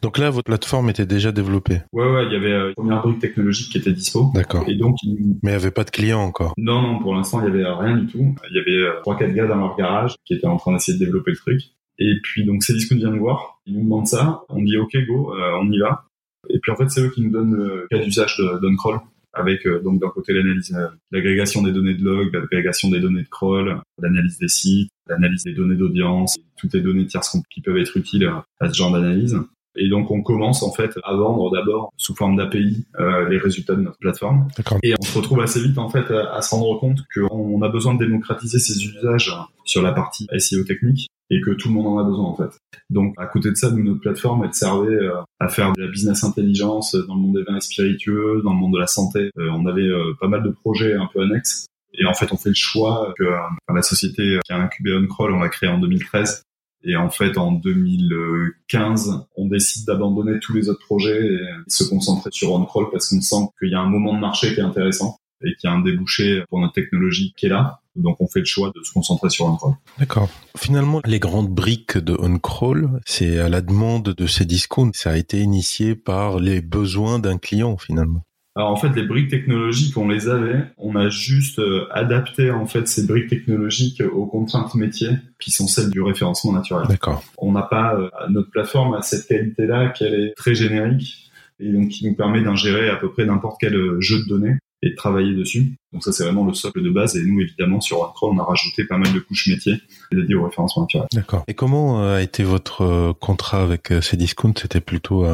Donc 0.03 0.19
là, 0.19 0.31
votre 0.31 0.45
plateforme 0.45 0.91
était 0.91 1.07
déjà 1.07 1.33
développée. 1.33 1.81
Ouais, 1.93 2.11
ouais, 2.11 2.27
il 2.27 2.33
y 2.33 2.37
avait 2.37 2.53
euh, 2.53 2.69
une 2.69 2.75
première 2.75 3.03
brique 3.03 3.21
technologique 3.21 3.71
qui 3.71 3.79
était 3.79 3.93
dispo. 3.93 4.31
D'accord. 4.35 4.65
Et 4.69 4.75
donc, 4.75 4.97
Mais 5.05 5.19
il 5.43 5.49
n'y 5.49 5.53
avait 5.55 5.71
pas 5.71 5.85
de 5.85 5.91
clients 5.91 6.21
encore. 6.21 6.55
Non, 6.59 6.83
non, 6.83 6.99
pour 6.99 7.15
l'instant, 7.15 7.41
il 7.41 7.47
y 7.47 7.51
avait 7.51 7.67
rien 7.67 7.97
du 7.97 8.07
tout. 8.07 8.35
Il 8.51 8.57
y 8.57 8.59
avait 8.59 8.87
euh, 8.87 9.01
trois, 9.01 9.17
quatre 9.17 9.33
gars 9.33 9.47
dans 9.47 9.57
leur 9.57 9.77
garage 9.77 10.17
qui 10.25 10.35
étaient 10.35 10.47
en 10.47 10.57
train 10.57 10.73
d'essayer 10.73 10.99
de 10.99 11.05
développer 11.05 11.31
le 11.31 11.37
truc. 11.37 11.61
Et 11.99 12.15
puis, 12.23 12.45
donc, 12.45 12.63
Cdiscount 12.63 12.97
vient 12.97 13.11
nous 13.11 13.21
voir. 13.21 13.54
Ils 13.67 13.75
nous 13.75 13.85
demandent 13.85 14.07
ça. 14.07 14.43
On 14.49 14.63
dit, 14.63 14.77
OK, 14.77 14.97
go, 15.07 15.35
euh, 15.35 15.59
on 15.61 15.71
y 15.71 15.79
va. 15.79 16.05
Et 16.51 16.59
puis, 16.59 16.71
en 16.73 16.77
fait, 16.77 16.89
c'est 16.91 17.01
eux 17.01 17.11
qui 17.11 17.23
nous 17.23 17.31
donnent 17.31 17.55
le 17.55 17.87
cas 17.91 17.99
d'usage 17.99 18.41
d'OnCrawl 18.61 19.01
avec 19.37 19.67
donc 19.83 20.01
d'un 20.01 20.11
côté 20.11 20.33
l'analyse, 20.33 20.77
l'agrégation 21.11 21.63
des 21.63 21.73
données 21.73 21.95
de 21.95 22.05
log, 22.05 22.33
l'agrégation 22.33 22.89
des 22.89 23.01
données 23.01 23.25
de 23.25 23.29
crawl, 23.29 23.81
l'analyse 24.01 24.39
des 24.39 24.47
sites, 24.47 24.91
l'analyse 25.09 25.43
des 25.43 25.55
données 25.55 25.75
d'audience, 25.75 26.37
toutes 26.57 26.73
les 26.75 26.81
données 26.81 27.07
tierces 27.07 27.37
qui 27.51 27.61
peuvent 27.61 27.79
être 27.79 27.97
utiles 27.97 28.31
à 28.61 28.69
ce 28.69 28.75
genre 28.75 28.93
d'analyse. 28.93 29.37
Et 29.77 29.89
donc 29.89 30.11
on 30.11 30.23
commence 30.23 30.63
en 30.63 30.73
fait 30.73 30.99
à 31.03 31.15
vendre 31.15 31.51
d'abord 31.51 31.93
sous 31.97 32.15
forme 32.15 32.37
d'API 32.37 32.87
euh, 33.01 33.29
les 33.29 33.39
résultats 33.39 33.75
de 33.75 33.81
notre 33.81 33.99
plateforme. 33.99 34.49
Et 34.83 34.95
on 34.99 35.03
se 35.03 35.19
retrouve 35.19 35.41
assez 35.41 35.61
vite 35.61 35.79
en 35.79 35.89
fait 35.89 36.11
à, 36.13 36.41
se 36.43 36.55
rendre 36.55 36.79
compte 36.79 37.01
qu'on 37.13 37.61
a 37.63 37.69
besoin 37.69 37.95
de 37.95 38.05
démocratiser 38.05 38.59
ces 38.59 38.85
usages 38.85 39.35
sur 39.65 39.83
la 39.83 39.93
partie 39.93 40.29
SEO 40.39 40.63
technique 40.63 41.09
et 41.31 41.41
que 41.41 41.51
tout 41.51 41.69
le 41.69 41.75
monde 41.75 41.87
en 41.87 41.99
a 41.99 42.05
besoin 42.05 42.25
en 42.25 42.37
fait. 42.37 42.59
Donc 42.91 43.15
à 43.17 43.27
côté 43.27 43.51
de 43.51 43.57
ça, 43.57 43.71
nous, 43.71 43.83
notre 43.83 44.01
plateforme, 44.01 44.45
elle 44.45 44.55
servait 44.55 44.95
euh, 44.95 45.15
à 45.41 45.49
faire 45.49 45.73
de 45.73 45.83
la 45.83 45.89
business 45.89 46.25
intelligence 46.25 46.95
dans 46.95 47.15
le 47.15 47.21
monde 47.21 47.37
des 47.37 47.43
vins 47.43 47.57
et 47.57 47.61
spiritueux, 47.61 48.43
dans 48.45 48.53
le 48.53 48.59
monde 48.59 48.75
de 48.75 48.79
la 48.79 48.87
santé. 48.87 49.31
Euh, 49.39 49.49
on 49.51 49.67
avait 49.67 49.83
euh, 49.83 50.15
pas 50.21 50.29
mal 50.29 50.43
de 50.43 50.51
projets 50.51 50.95
un 50.95 51.09
peu 51.13 51.23
annexes. 51.23 51.67
Et 51.97 52.07
en 52.07 52.15
fait, 52.15 52.33
on 52.33 52.37
fait 52.37 52.49
le 52.49 52.57
choix 52.57 53.15
que 53.17 53.25
la 53.73 53.83
société 53.83 54.41
qui 54.45 54.53
a 54.53 54.57
incubé 54.57 54.93
OnCrawl, 54.95 55.33
on 55.33 55.39
l'a 55.39 55.49
créée 55.49 55.71
en 55.71 55.79
2013, 55.79 56.43
et 56.83 56.97
en 56.97 57.09
fait, 57.09 57.39
en 57.39 57.53
2015, 57.53 59.27
on 59.37 59.47
décide 59.47 59.87
d'abandonner 59.87 60.39
tous 60.41 60.53
les 60.53 60.69
autres 60.69 60.85
projets 60.85 61.25
et 61.25 61.39
se 61.67 61.85
concentrer 61.85 62.31
sur 62.33 62.53
OnCrawl 62.53 62.91
parce 62.91 63.09
qu'on 63.09 63.21
sent 63.21 63.49
qu'il 63.59 63.71
y 63.71 63.75
a 63.75 63.81
un 63.81 63.89
moment 63.89 64.13
de 64.13 64.19
marché 64.19 64.55
qui 64.55 64.61
est 64.61 64.65
intéressant 64.65 65.17
et 65.45 65.55
qu'il 65.57 65.69
y 65.69 65.73
a 65.73 65.77
un 65.77 65.81
débouché 65.81 66.45
pour 66.49 66.61
notre 66.61 66.75
technologie 66.75 67.33
qui 67.37 67.47
est 67.47 67.51
là. 67.51 67.81
Donc 67.97 68.21
on 68.21 68.27
fait 68.27 68.41
le 68.41 68.45
choix 68.45 68.73
de 68.75 68.83
se 68.83 68.93
concentrer 68.93 69.31
sur 69.31 69.47
OnCrawl. 69.47 69.75
D'accord. 69.99 70.29
Finalement, 70.57 71.01
les 71.05 71.21
grandes 71.21 71.49
briques 71.49 71.97
de 71.97 72.15
OnCrawl, 72.15 73.01
c'est 73.07 73.39
à 73.39 73.49
la 73.49 73.61
demande 73.61 74.15
de 74.17 74.27
ces 74.27 74.45
discounts. 74.45 74.91
Ça 74.95 75.11
a 75.11 75.17
été 75.17 75.41
initié 75.41 75.95
par 75.95 76.41
les 76.41 76.61
besoins 76.61 77.19
d'un 77.19 77.39
client 77.39 77.77
finalement. 77.77 78.25
Alors 78.57 78.71
en 78.71 78.77
fait, 78.77 78.91
les 78.91 79.03
briques 79.03 79.31
technologiques, 79.31 79.97
on 79.97 80.07
les 80.07 80.29
avait. 80.29 80.65
On 80.79 80.95
a 80.95 81.09
juste 81.09 81.59
euh, 81.59 81.89
adapté 81.91 82.53
en 82.53 82.67
fait 82.67 82.87
ces 82.87 83.05
briques 83.05 83.29
technologiques 83.29 84.01
aux 84.01 84.27
contraintes 84.27 84.77
métiers 84.77 85.11
qui 85.41 85.51
sont 85.51 85.67
celles 85.67 85.91
du 85.91 86.01
référencement 86.01 86.53
naturel. 86.53 86.87
D'accord. 86.89 87.25
On 87.39 87.51
n'a 87.51 87.63
pas 87.63 87.97
euh, 87.97 88.09
notre 88.29 88.51
plateforme 88.51 88.95
a 88.95 89.03
cette 89.03 89.27
qualité-là 89.27 89.89
qu'elle 89.89 90.15
est 90.15 90.35
très 90.37 90.55
générique 90.55 91.33
et 91.59 91.73
donc 91.73 91.89
qui 91.89 92.07
nous 92.07 92.15
permet 92.15 92.43
d'ingérer 92.43 92.91
à 92.91 92.97
peu 92.97 93.11
près 93.11 93.25
n'importe 93.25 93.57
quel 93.61 93.75
euh, 93.75 94.01
jeu 94.01 94.23
de 94.23 94.29
données 94.29 94.57
et 94.85 94.95
travailler 94.95 95.35
dessus. 95.35 95.75
Donc 95.93 96.05
ça 96.05 96.13
c'est 96.13 96.25
vraiment 96.25 96.45
le 96.45 96.55
socle 96.55 96.83
de 96.83 96.91
base 96.91 97.17
et 97.17 97.23
nous 97.25 97.41
évidemment 97.41 97.81
sur 97.81 98.01
OneCrawl 98.01 98.35
on 98.35 98.39
a 98.39 98.45
rajouté 98.45 98.85
pas 98.85 98.99
mal 98.99 99.13
de 99.13 99.19
couches 99.19 99.49
métiers 99.49 99.81
dédiées 100.13 100.35
au 100.35 100.45
référencement 100.45 100.83
naturel. 100.83 101.07
D'accord. 101.13 101.45
Et 101.49 101.55
comment 101.55 102.13
a 102.13 102.23
été 102.23 102.43
votre 102.43 103.13
contrat 103.21 103.63
avec 103.63 103.93
ces 104.03 104.17
discounts 104.17 104.55
C'était 104.57 104.81
plutôt 104.81 105.25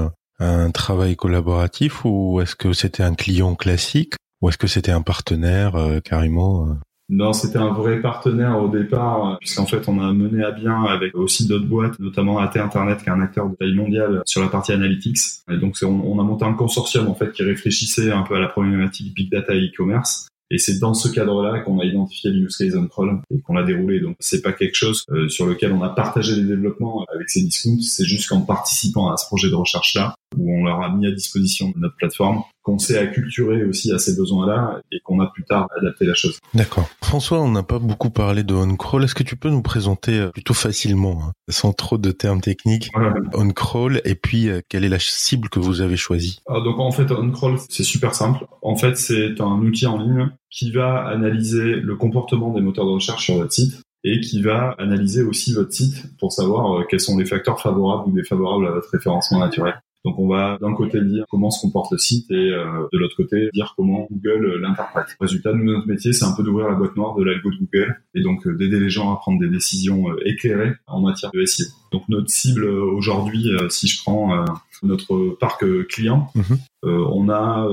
un 0.41 0.70
travail 0.70 1.17
collaboratif 1.17 2.05
ou 2.05 2.41
est-ce 2.41 2.56
que 2.56 2.73
c'était 2.73 3.02
un 3.02 3.14
client 3.14 3.55
classique? 3.55 4.14
Ou 4.41 4.49
est-ce 4.49 4.58
que 4.58 4.67
c'était 4.67 4.93
un 4.93 5.02
partenaire 5.02 5.76
euh, 5.76 6.00
carrément 6.00 6.67
euh? 6.67 6.75
Non, 7.11 7.33
c'était 7.33 7.59
un 7.59 7.73
vrai 7.73 8.01
partenaire 8.01 8.62
au 8.62 8.69
départ, 8.69 9.37
puisqu'en 9.41 9.67
fait, 9.67 9.89
on 9.89 10.01
a 10.01 10.12
mené 10.12 10.45
à 10.45 10.53
bien 10.53 10.85
avec 10.85 11.17
aussi 11.17 11.49
d'autres 11.49 11.67
boîtes, 11.67 11.99
notamment 11.99 12.39
AT 12.39 12.53
Internet, 12.55 13.03
qui 13.03 13.09
est 13.09 13.12
un 13.12 13.21
acteur 13.21 13.49
de 13.51 13.57
taille 13.57 13.75
mondiale 13.75 14.23
sur 14.27 14.41
la 14.41 14.47
partie 14.47 14.71
analytics. 14.71 15.19
Et 15.51 15.57
donc, 15.57 15.77
on, 15.83 16.21
a 16.21 16.23
monté 16.23 16.45
un 16.45 16.53
consortium, 16.53 17.09
en 17.09 17.17
fait, 17.17 17.33
qui 17.33 17.43
réfléchissait 17.43 18.12
un 18.12 18.23
peu 18.23 18.37
à 18.37 18.39
la 18.39 18.47
problématique 18.47 19.12
big 19.12 19.29
data 19.29 19.53
et 19.55 19.67
e-commerce. 19.67 20.29
Et 20.53 20.59
c'est 20.59 20.79
dans 20.79 20.95
ce 20.95 21.09
cadre-là 21.09 21.61
qu'on 21.61 21.81
a 21.81 21.85
identifié 21.85 22.31
l'use 22.31 22.57
case 22.57 22.77
on 22.77 22.87
crawl 22.87 23.21
et 23.33 23.41
qu'on 23.41 23.55
l'a 23.55 23.62
déroulé. 23.62 24.01
Donc 24.01 24.17
c'est 24.19 24.43
pas 24.43 24.53
quelque 24.53 24.75
chose 24.75 25.05
euh, 25.11 25.29
sur 25.29 25.47
lequel 25.47 25.73
on 25.73 25.83
a 25.83 25.91
partagé 25.91 26.35
les 26.35 26.43
développements 26.43 27.07
avec 27.15 27.31
ces 27.31 27.43
discounts. 27.43 27.81
C'est 27.83 28.05
juste 28.05 28.29
qu'en 28.29 28.41
participant 28.41 29.12
à 29.12 29.17
ce 29.17 29.27
projet 29.27 29.49
de 29.49 29.55
recherche-là, 29.55 30.15
où 30.37 30.53
on 30.53 30.65
leur 30.65 30.83
a 30.83 30.89
mis 30.89 31.07
à 31.07 31.12
disposition 31.12 31.73
notre 31.77 31.95
plateforme, 31.95 32.43
qu'on 32.62 32.79
s'est 32.79 32.99
acculturé 32.99 33.65
aussi 33.65 33.93
à 33.93 33.99
ces 33.99 34.17
besoins-là 34.17 34.81
et 34.93 35.01
qu'on 35.01 35.21
a 35.21 35.27
plus 35.27 35.45
tard 35.45 35.67
adapté 35.79 36.05
la 36.05 36.15
chose. 36.15 36.39
D'accord. 36.55 36.89
François, 37.03 37.41
on 37.41 37.51
n'a 37.51 37.62
pas 37.62 37.79
beaucoup 37.79 38.11
parlé 38.11 38.45
de 38.45 38.55
OnCrawl. 38.55 39.05
Est-ce 39.05 39.15
que 39.15 39.23
tu 39.23 39.37
peux 39.37 39.51
nous 39.51 39.62
présenter 39.62 40.19
euh, 40.19 40.31
plutôt 40.31 40.55
facilement, 40.55 41.23
hein, 41.25 41.33
sans 41.49 41.73
trop 41.73 41.99
de 41.99 42.11
termes 42.11 42.41
techniques, 42.41 42.91
OnCrawl 43.35 44.01
et 44.05 44.15
puis 44.15 44.49
euh, 44.49 44.61
quelle 44.69 44.85
est 44.85 44.89
la 44.89 44.99
cible 44.99 45.49
que 45.49 45.59
vous 45.59 45.81
avez 45.81 45.97
choisie? 45.97 46.41
Ah, 46.49 46.61
Donc 46.65 46.79
en 46.79 46.91
fait, 46.91 47.11
OnCrawl, 47.11 47.59
c'est 47.69 47.85
super 47.85 48.15
simple. 48.15 48.47
En 48.62 48.77
fait, 48.77 48.97
c'est 48.97 49.41
un 49.41 49.59
outil 49.61 49.87
en 49.87 49.99
ligne 49.99 50.31
qui 50.51 50.71
va 50.71 51.07
analyser 51.07 51.77
le 51.77 51.97
comportement 51.97 52.53
des 52.53 52.61
moteurs 52.61 52.87
de 52.87 52.91
recherche 52.91 53.25
sur 53.25 53.37
votre 53.37 53.53
site 53.53 53.81
et 54.05 54.21
qui 54.21 54.43
va 54.43 54.75
analyser 54.79 55.23
aussi 55.23 55.53
votre 55.53 55.73
site 55.73 56.17
pour 56.19 56.33
savoir 56.33 56.81
euh, 56.81 56.85
quels 56.89 57.01
sont 57.01 57.19
les 57.19 57.27
facteurs 57.27 57.61
favorables 57.61 58.09
ou 58.09 58.12
défavorables 58.12 58.67
à 58.67 58.71
votre 58.71 58.91
référencement 58.91 59.41
naturel. 59.41 59.75
Donc 60.05 60.19
on 60.19 60.29
va 60.29 60.56
d'un 60.61 60.73
côté 60.75 61.00
dire 61.02 61.25
comment 61.29 61.50
se 61.50 61.61
comporte 61.61 61.93
le 61.93 61.99
site 61.99 62.31
et 62.31 62.35
euh, 62.35 62.88
de 62.91 62.99
l'autre 62.99 63.17
côté 63.17 63.50
dire 63.52 63.75
comment 63.76 64.08
Google 64.11 64.58
l'interprète. 64.61 65.17
Résultat, 65.20 65.52
nous, 65.52 65.64
notre 65.64 65.87
métier, 65.87 66.12
c'est 66.12 66.25
un 66.25 66.32
peu 66.32 66.43
d'ouvrir 66.43 66.69
la 66.69 66.75
boîte 66.75 66.97
noire 66.97 67.14
de 67.17 67.23
l'algo 67.23 67.50
de 67.50 67.56
Google 67.58 68.00
et 68.14 68.23
donc 68.23 68.47
euh, 68.47 68.56
d'aider 68.56 68.81
les 68.81 68.88
gens 68.88 69.12
à 69.12 69.17
prendre 69.17 69.38
des 69.38 69.49
décisions 69.49 70.11
euh, 70.11 70.17
éclairées 70.25 70.73
en 70.87 71.00
matière 71.00 71.31
de 71.32 71.44
SEO. 71.44 71.67
Donc 71.93 72.08
notre 72.08 72.31
cible 72.31 72.64
aujourd'hui, 72.64 73.50
si 73.69 73.88
je 73.88 74.00
prends 74.00 74.44
notre 74.85 75.37
parc 75.41 75.64
client, 75.88 76.31
mhm. 76.37 76.58
on 76.85 77.29
a 77.29 77.64
à 77.64 77.67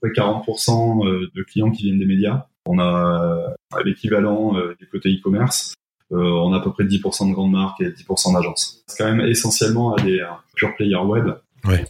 peu 0.00 0.10
près 0.12 0.22
40% 0.22 1.28
de 1.34 1.42
clients 1.42 1.72
qui 1.72 1.84
viennent 1.84 1.98
des 1.98 2.06
médias. 2.06 2.46
On 2.66 2.78
a 2.78 3.52
l'équivalent 3.84 4.54
du 4.78 4.86
côté 4.86 5.10
e-commerce. 5.10 5.74
on 6.10 6.52
a 6.52 6.58
à 6.58 6.60
peu 6.60 6.70
près 6.70 6.84
10% 6.84 7.28
de 7.28 7.34
grandes 7.34 7.50
marques 7.50 7.80
et 7.80 7.90
10% 7.90 8.34
d'agences. 8.34 8.84
C'est 8.86 9.02
quand 9.02 9.12
même 9.12 9.26
essentiellement 9.26 9.94
à 9.94 10.02
des 10.02 10.24
pure 10.54 10.76
players 10.76 11.04
web 11.04 11.30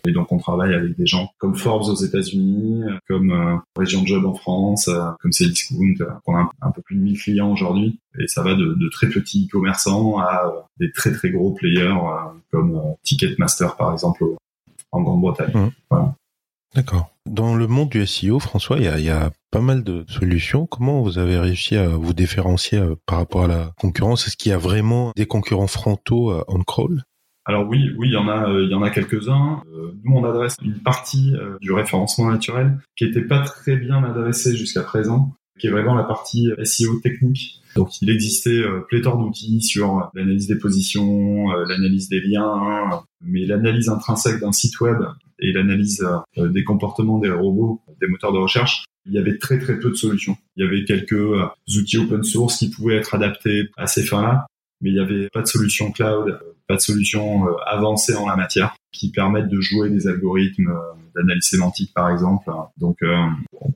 et 0.06 0.12
donc 0.12 0.30
on 0.32 0.38
travaille 0.38 0.74
avec 0.74 0.96
des 0.96 1.06
gens 1.06 1.30
comme 1.38 1.56
Forbes 1.56 1.88
aux 1.88 1.94
États-Unis, 1.94 2.82
comme 3.08 3.32
euh, 3.32 3.56
Région 3.76 4.04
Job 4.06 4.24
en 4.24 4.34
France, 4.34 4.88
euh, 4.88 5.10
comme 5.20 5.32
Cdiscount. 5.32 5.94
Euh, 6.00 6.10
on 6.26 6.36
a 6.36 6.50
un, 6.62 6.70
peu 6.70 6.82
plus 6.82 6.96
de 6.96 7.00
1000 7.00 7.18
clients 7.18 7.52
aujourd'hui 7.52 7.98
et 8.18 8.26
ça 8.28 8.42
va 8.42 8.54
de, 8.54 8.74
de 8.74 8.88
très 8.88 9.08
petits 9.08 9.48
commerçants 9.48 10.18
à 10.18 10.46
euh, 10.46 10.60
des 10.78 10.92
très 10.92 11.12
très 11.12 11.30
gros 11.30 11.52
players 11.52 11.94
comme 12.50 12.80
Ticketmaster 13.02 13.76
par 13.76 13.92
exemple 13.92 14.24
en 14.92 15.02
Grande-Bretagne. 15.02 15.52
Mmh. 15.54 15.70
Voilà. 15.90 16.14
D'accord. 16.74 17.10
Dans 17.26 17.54
le 17.54 17.66
monde 17.66 17.88
du 17.88 18.04
SEO, 18.06 18.38
François, 18.38 18.78
il 18.78 18.84
y 18.84 18.88
a, 18.88 18.98
y 18.98 19.08
a, 19.08 19.30
pas 19.50 19.60
mal 19.60 19.84
de 19.84 20.04
solutions. 20.08 20.66
Comment 20.66 21.02
vous 21.02 21.18
avez 21.18 21.38
réussi 21.38 21.76
à 21.76 21.88
vous 21.88 22.12
différencier 22.12 22.82
par 23.06 23.18
rapport 23.18 23.44
à 23.44 23.46
la 23.46 23.72
concurrence? 23.78 24.26
Est-ce 24.26 24.36
qu'il 24.36 24.50
y 24.50 24.52
a 24.52 24.58
vraiment 24.58 25.12
des 25.16 25.26
concurrents 25.26 25.68
frontaux 25.68 26.34
on 26.48 26.62
crawl? 26.64 27.04
Alors 27.46 27.68
oui, 27.68 27.90
oui, 27.98 28.08
il 28.08 28.14
y 28.14 28.16
en 28.16 28.28
a, 28.28 28.48
euh, 28.48 28.64
il 28.64 28.70
y 28.70 28.74
en 28.74 28.82
a 28.82 28.90
quelques-uns. 28.90 29.62
Euh, 29.74 29.92
nous, 30.02 30.16
on 30.16 30.24
adresse 30.24 30.56
une 30.62 30.78
partie 30.78 31.34
euh, 31.34 31.58
du 31.60 31.72
référencement 31.72 32.30
naturel 32.30 32.78
qui 32.96 33.04
était 33.04 33.22
pas 33.24 33.40
très 33.40 33.76
bien 33.76 34.02
adressée 34.02 34.56
jusqu'à 34.56 34.82
présent, 34.82 35.34
qui 35.58 35.66
est 35.66 35.70
vraiment 35.70 35.94
la 35.94 36.04
partie 36.04 36.48
SEO 36.62 37.00
technique. 37.00 37.60
Donc, 37.76 38.00
il 38.00 38.08
existait 38.08 38.62
pléthore 38.88 39.18
d'outils 39.18 39.60
sur 39.60 40.10
l'analyse 40.14 40.46
des 40.46 40.56
positions, 40.56 41.50
l'analyse 41.50 42.08
des 42.08 42.20
liens, 42.20 43.02
mais 43.20 43.44
l'analyse 43.46 43.88
intrinsèque 43.88 44.40
d'un 44.40 44.52
site 44.52 44.80
web 44.80 44.98
et 45.40 45.50
l'analyse 45.50 46.06
des 46.36 46.62
comportements 46.62 47.18
des 47.18 47.32
robots, 47.32 47.82
des 48.00 48.06
moteurs 48.06 48.32
de 48.32 48.38
recherche, 48.38 48.84
il 49.06 49.12
y 49.12 49.18
avait 49.18 49.38
très 49.38 49.58
très 49.58 49.76
peu 49.80 49.90
de 49.90 49.96
solutions. 49.96 50.36
Il 50.56 50.64
y 50.64 50.68
avait 50.68 50.84
quelques 50.84 51.20
outils 51.76 51.98
open 51.98 52.22
source 52.22 52.58
qui 52.58 52.70
pouvaient 52.70 52.94
être 52.94 53.12
adaptés 53.16 53.64
à 53.76 53.88
ces 53.88 54.04
fins-là, 54.04 54.46
mais 54.84 54.90
il 54.90 54.94
n'y 54.94 55.00
avait 55.00 55.30
pas 55.30 55.40
de 55.40 55.46
solution 55.46 55.90
cloud, 55.90 56.38
pas 56.68 56.76
de 56.76 56.80
solution 56.80 57.48
euh, 57.48 57.52
avancée 57.66 58.14
en 58.14 58.28
la 58.28 58.36
matière 58.36 58.76
qui 58.92 59.10
permettent 59.10 59.48
de 59.48 59.60
jouer 59.60 59.88
des 59.88 60.06
algorithmes 60.06 60.68
euh, 60.68 60.92
d'analyse 61.16 61.48
sémantique 61.48 61.92
par 61.94 62.10
exemple. 62.10 62.50
Donc 62.76 62.98
euh, 63.02 63.16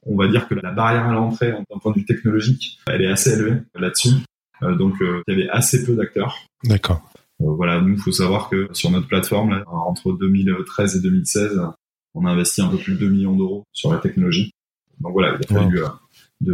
on 0.04 0.16
va 0.16 0.28
dire 0.28 0.46
que 0.46 0.54
la 0.54 0.70
barrière 0.70 1.08
à 1.08 1.14
l'entrée 1.14 1.52
d'un 1.52 1.78
point 1.78 1.92
de 1.92 1.98
vue 1.98 2.04
technologique, 2.04 2.78
elle 2.86 3.02
est 3.02 3.10
assez 3.10 3.32
élevée 3.32 3.62
là-dessus. 3.74 4.16
donc 4.60 4.96
il 5.00 5.22
y 5.28 5.32
avait 5.32 5.48
assez 5.48 5.84
peu 5.84 5.94
d'acteurs. 5.94 6.36
D'accord. 6.64 7.00
voilà, 7.38 7.80
nous, 7.80 7.94
il 7.94 8.00
faut 8.00 8.12
savoir 8.12 8.50
que 8.50 8.68
sur 8.72 8.90
notre 8.90 9.06
plateforme, 9.06 9.50
là, 9.50 9.64
entre 9.66 10.12
2013 10.12 10.96
et 10.96 11.00
2016, 11.00 11.60
on 12.14 12.26
a 12.26 12.30
investi 12.30 12.60
un 12.60 12.68
peu 12.68 12.76
plus 12.76 12.94
de 12.94 12.98
2 12.98 13.08
millions 13.08 13.36
d'euros 13.36 13.64
sur 13.72 13.92
la 13.92 13.98
technologie. 13.98 14.50
Donc 15.00 15.12
voilà, 15.12 15.38
il 15.38 15.56
a 15.56 15.60
fallu 15.60 15.80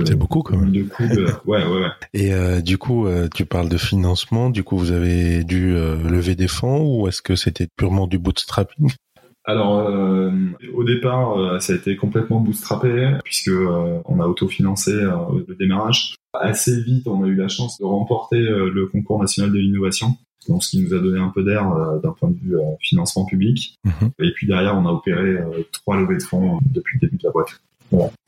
c'est 0.05 0.19
beaucoup 0.19 0.43
quand 0.43 0.57
même. 0.57 0.73
De 0.73 0.83
Ouais, 1.47 1.65
ouais, 1.65 1.81
ouais. 1.81 1.89
Et 2.13 2.33
euh, 2.33 2.61
du 2.61 2.79
coup, 2.79 3.07
euh, 3.07 3.29
tu 3.35 3.45
parles 3.45 3.69
de 3.69 3.77
financement. 3.77 4.51
Du 4.51 4.65
coup, 4.65 4.79
vous 4.79 4.93
avez 4.93 5.45
dû 5.45 5.75
euh, 5.75 5.97
lever 6.09 6.35
des 6.35 6.49
fonds 6.49 6.83
ou 6.83 7.09
est-ce 7.09 7.23
que 7.23 7.37
c'était 7.37 7.69
purement 7.77 8.07
du 8.07 8.19
bootstrapping? 8.19 8.91
Alors, 9.47 9.79
euh, 9.79 10.31
au 10.75 10.85
départ, 10.85 11.39
euh, 11.39 11.59
ça 11.59 11.75
a 11.75 11.77
été 11.77 11.97
complètement 11.97 12.41
bootstrappé 12.41 13.19
puisque 13.25 13.49
euh, 13.49 14.01
on 14.07 14.21
a 14.21 14.27
autofinancé 14.27 14.93
le 14.93 15.55
démarrage. 15.59 16.17
Assez 16.33 16.81
vite, 16.81 17.07
on 17.07 17.23
a 17.23 17.27
eu 17.27 17.35
la 17.35 17.49
chance 17.49 17.79
de 17.79 17.85
remporter 17.85 18.41
le 18.41 18.87
concours 18.87 19.21
national 19.21 19.53
de 19.53 19.59
l'innovation, 19.59 20.17
donc 20.49 20.65
ce 20.65 20.71
qui 20.71 20.83
nous 20.83 20.93
a 20.93 20.99
donné 20.99 21.21
un 21.21 21.29
peu 21.29 21.45
d'air 21.45 21.71
d'un 22.03 22.11
point 22.11 22.31
de 22.31 22.37
vue 22.37 22.57
financement 22.81 23.25
public. 23.25 23.79
Mhm. 23.85 24.11
Et 24.19 24.33
puis 24.33 24.49
derrière, 24.49 24.77
on 24.77 24.85
a 24.87 24.91
opéré 24.91 25.39
trois 25.71 25.97
levées 25.97 26.17
de 26.17 26.23
fonds 26.23 26.59
depuis 26.65 26.99
le 27.01 27.07
début 27.07 27.19
de 27.19 27.25
la 27.25 27.31
boîte. 27.31 27.61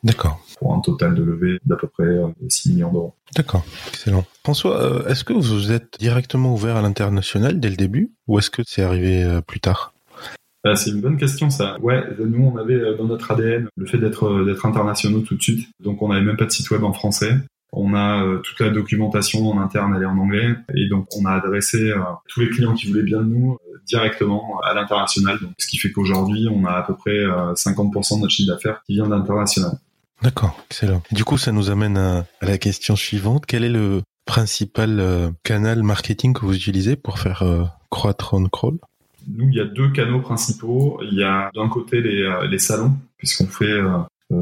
D'accord. 0.02 0.40
Pour 0.58 0.74
un 0.74 0.80
total 0.80 1.14
de 1.14 1.22
levée 1.22 1.58
d'à 1.64 1.76
peu 1.76 1.88
près 1.88 2.06
6 2.48 2.72
millions 2.72 2.92
d'euros. 2.92 3.14
D'accord, 3.34 3.64
excellent. 3.88 4.24
François, 4.42 5.04
est-ce 5.08 5.24
que 5.24 5.32
vous 5.32 5.72
êtes 5.72 5.98
directement 5.98 6.54
ouvert 6.54 6.76
à 6.76 6.82
l'international 6.82 7.60
dès 7.60 7.70
le 7.70 7.76
début 7.76 8.12
ou 8.26 8.38
est-ce 8.38 8.50
que 8.50 8.62
c'est 8.64 8.82
arrivé 8.82 9.40
plus 9.46 9.60
tard? 9.60 9.92
C'est 10.74 10.90
une 10.90 11.00
bonne 11.00 11.16
question 11.16 11.50
ça. 11.50 11.78
Ouais, 11.80 12.02
nous 12.18 12.44
on 12.44 12.56
avait 12.56 12.74
euh, 12.74 12.96
dans 12.96 13.04
notre 13.04 13.30
ADN 13.30 13.68
le 13.76 13.86
fait 13.86 13.98
d'être 13.98 14.24
euh, 14.24 14.44
d'être 14.44 14.66
internationaux 14.66 15.20
tout 15.20 15.36
de 15.36 15.42
suite. 15.42 15.68
Donc 15.80 16.02
on 16.02 16.08
n'avait 16.08 16.24
même 16.24 16.36
pas 16.36 16.46
de 16.46 16.50
site 16.50 16.70
web 16.70 16.82
en 16.82 16.92
français. 16.92 17.34
On 17.72 17.94
a 17.94 18.22
euh, 18.22 18.38
toute 18.38 18.60
la 18.60 18.70
documentation 18.70 19.48
en 19.50 19.60
interne, 19.60 19.94
elle 19.96 20.02
est 20.02 20.06
en 20.06 20.18
anglais, 20.18 20.54
et 20.74 20.88
donc 20.88 21.06
on 21.16 21.24
a 21.26 21.32
adressé 21.32 21.92
tous 22.28 22.40
les 22.40 22.48
clients 22.48 22.74
qui 22.74 22.86
voulaient 22.86 23.02
bien 23.02 23.20
de 23.20 23.26
nous 23.26 23.58
directement 23.86 24.60
à 24.64 24.74
l'international. 24.74 25.38
Donc 25.40 25.52
ce 25.58 25.66
qui 25.66 25.76
fait 25.78 25.90
qu'aujourd'hui 25.90 26.48
on 26.50 26.64
a 26.64 26.72
à 26.72 26.82
peu 26.82 26.94
près 26.94 27.24
50% 27.24 28.16
de 28.16 28.20
notre 28.20 28.32
chiffre 28.32 28.52
d'affaires 28.52 28.82
qui 28.86 28.94
vient 28.94 29.08
d'international. 29.08 29.72
D'accord, 30.22 30.58
excellent. 30.70 31.02
Du 31.12 31.24
coup, 31.24 31.36
ça 31.36 31.52
nous 31.52 31.70
amène 31.70 31.98
à, 31.98 32.24
la 32.40 32.56
question 32.56 32.96
suivante. 32.96 33.44
Quel 33.46 33.64
est 33.64 33.70
le 33.70 34.02
principal 34.24 35.32
canal 35.42 35.82
marketing 35.82 36.32
que 36.32 36.46
vous 36.46 36.56
utilisez 36.56 36.96
pour 36.96 37.18
faire 37.18 37.44
croître 37.90 38.32
OnCrawl 38.32 38.78
nous, 39.28 39.48
il 39.48 39.54
y 39.54 39.60
a 39.60 39.64
deux 39.64 39.90
canaux 39.90 40.20
principaux. 40.20 41.00
Il 41.02 41.14
y 41.14 41.24
a 41.24 41.50
d'un 41.54 41.68
côté 41.68 42.00
les, 42.00 42.22
euh, 42.22 42.46
les 42.46 42.58
salons, 42.58 42.92
puisqu'on 43.16 43.46
fait 43.46 43.64
euh, 43.64 43.88
euh, 43.88 43.98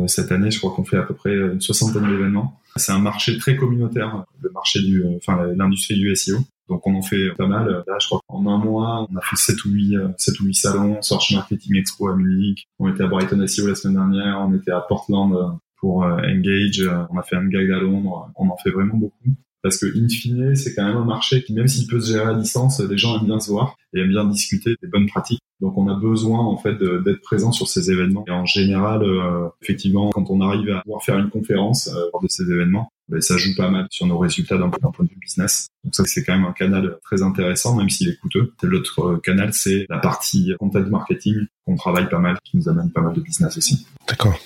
cette 0.06 0.32
année, 0.32 0.50
je 0.50 0.58
crois 0.58 0.72
qu'on 0.72 0.84
fait 0.84 0.96
à 0.96 1.02
peu 1.02 1.14
près 1.14 1.34
une 1.34 1.60
soixantaine 1.60 2.06
d'événements. 2.08 2.60
C'est 2.76 2.92
un 2.92 2.98
marché 2.98 3.38
très 3.38 3.56
communautaire, 3.56 4.24
le 4.40 4.50
marché 4.50 4.80
du, 4.80 5.04
enfin 5.16 5.46
l'industrie 5.56 5.96
du 5.96 6.14
SEO. 6.16 6.38
Donc 6.68 6.86
on 6.86 6.94
en 6.94 7.02
fait 7.02 7.30
pas 7.36 7.46
mal. 7.46 7.84
Là, 7.86 7.98
je 8.00 8.06
crois 8.06 8.20
qu'en 8.26 8.46
un 8.46 8.58
mois, 8.58 9.06
on 9.10 9.16
a 9.16 9.20
fait 9.20 9.36
7 9.36 9.64
ou 9.66 9.70
8, 9.70 9.96
7 10.16 10.40
ou 10.40 10.44
8 10.46 10.54
salons, 10.54 11.02
Search 11.02 11.32
Marketing 11.32 11.76
Expo 11.76 12.08
à 12.08 12.16
Munich. 12.16 12.66
On 12.78 12.88
était 12.88 13.04
à 13.04 13.06
Brighton 13.06 13.46
SEO 13.46 13.66
la 13.66 13.74
semaine 13.74 13.96
dernière. 13.96 14.40
On 14.40 14.54
était 14.54 14.72
à 14.72 14.80
Portland 14.80 15.58
pour 15.76 16.04
Engage. 16.04 16.90
On 17.10 17.18
a 17.18 17.22
fait 17.22 17.36
un 17.36 17.46
gag 17.46 17.70
à 17.70 17.78
Londres. 17.78 18.30
On 18.36 18.48
en 18.48 18.56
fait 18.56 18.70
vraiment 18.70 18.96
beaucoup 18.96 19.34
parce 19.64 19.78
que 19.78 19.87
in 19.87 20.06
fine, 20.09 20.54
c'est 20.54 20.75
quand 20.75 20.85
même 20.85 20.99
un 20.99 21.06
marché 21.06 21.42
qui, 21.42 21.54
même 21.54 21.68
s'il 21.68 21.87
peut 21.87 21.99
se 21.99 22.12
gérer 22.12 22.30
à 22.30 22.35
distance, 22.35 22.80
les 22.80 22.99
gens 22.99 23.18
aiment 23.18 23.25
bien 23.25 23.40
se 23.40 23.50
voir 23.50 23.76
et 23.94 24.00
aiment 24.00 24.11
bien 24.11 24.26
discuter 24.26 24.76
des 24.83 24.88
bonnes 24.88 25.06
pratiques. 25.06 25.40
Donc 25.62 25.78
on 25.78 25.88
a 25.88 25.94
besoin 25.94 26.40
en 26.40 26.59
fait 26.59 26.76
d'être 26.76 27.23
présent 27.23 27.50
sur 27.50 27.66
ces 27.66 27.90
événements. 27.90 28.26
Et 28.28 28.30
en 28.30 28.44
général, 28.44 29.02
euh, 29.02 29.49
effectivement, 29.62 30.11
quand 30.11 30.28
on 30.28 30.42
arrive 30.42 30.68
à 30.68 30.83
pouvoir 30.83 31.02
faire 31.02 31.18
une 31.18 31.30
conférence 31.30 31.88
euh, 31.88 32.11
lors 32.12 32.23
de 32.23 32.28
ces 32.28 32.42
événements, 32.42 32.92
ben, 33.09 33.23
ça 33.23 33.38
joue 33.38 33.54
pas 33.56 33.71
mal 33.71 33.87
sur 33.88 34.06
nos 34.06 34.18
résultats 34.18 34.59
d'un 34.59 34.68
point 34.68 34.92
de 35.02 35.09
vue 35.09 35.18
business. 35.18 35.68
Donc 35.83 35.94
ça, 35.94 36.04
c'est 36.04 36.25
quand 36.25 36.35
même 36.35 36.44
un 36.44 36.52
canal 36.52 36.99
très 37.02 37.23
intéressant, 37.23 37.75
même 37.75 37.88
s'il 37.88 38.11
est 38.11 38.16
coûteux. 38.16 38.52
L'autre 38.62 39.00
euh, 39.00 39.18
canal, 39.18 39.54
c'est 39.54 39.87
la 39.88 39.99
partie 39.99 40.52
content 40.59 40.83
marketing 40.90 41.47
qu'on 41.64 41.76
travaille 41.76 42.11
pas 42.11 42.18
mal, 42.18 42.37
qui 42.44 42.59
nous 42.59 42.68
amène 42.68 42.90
pas 42.90 43.00
mal 43.00 43.14
de 43.14 43.23
business 43.23 43.56
aussi. 43.56 43.87
D'accord. 44.06 44.38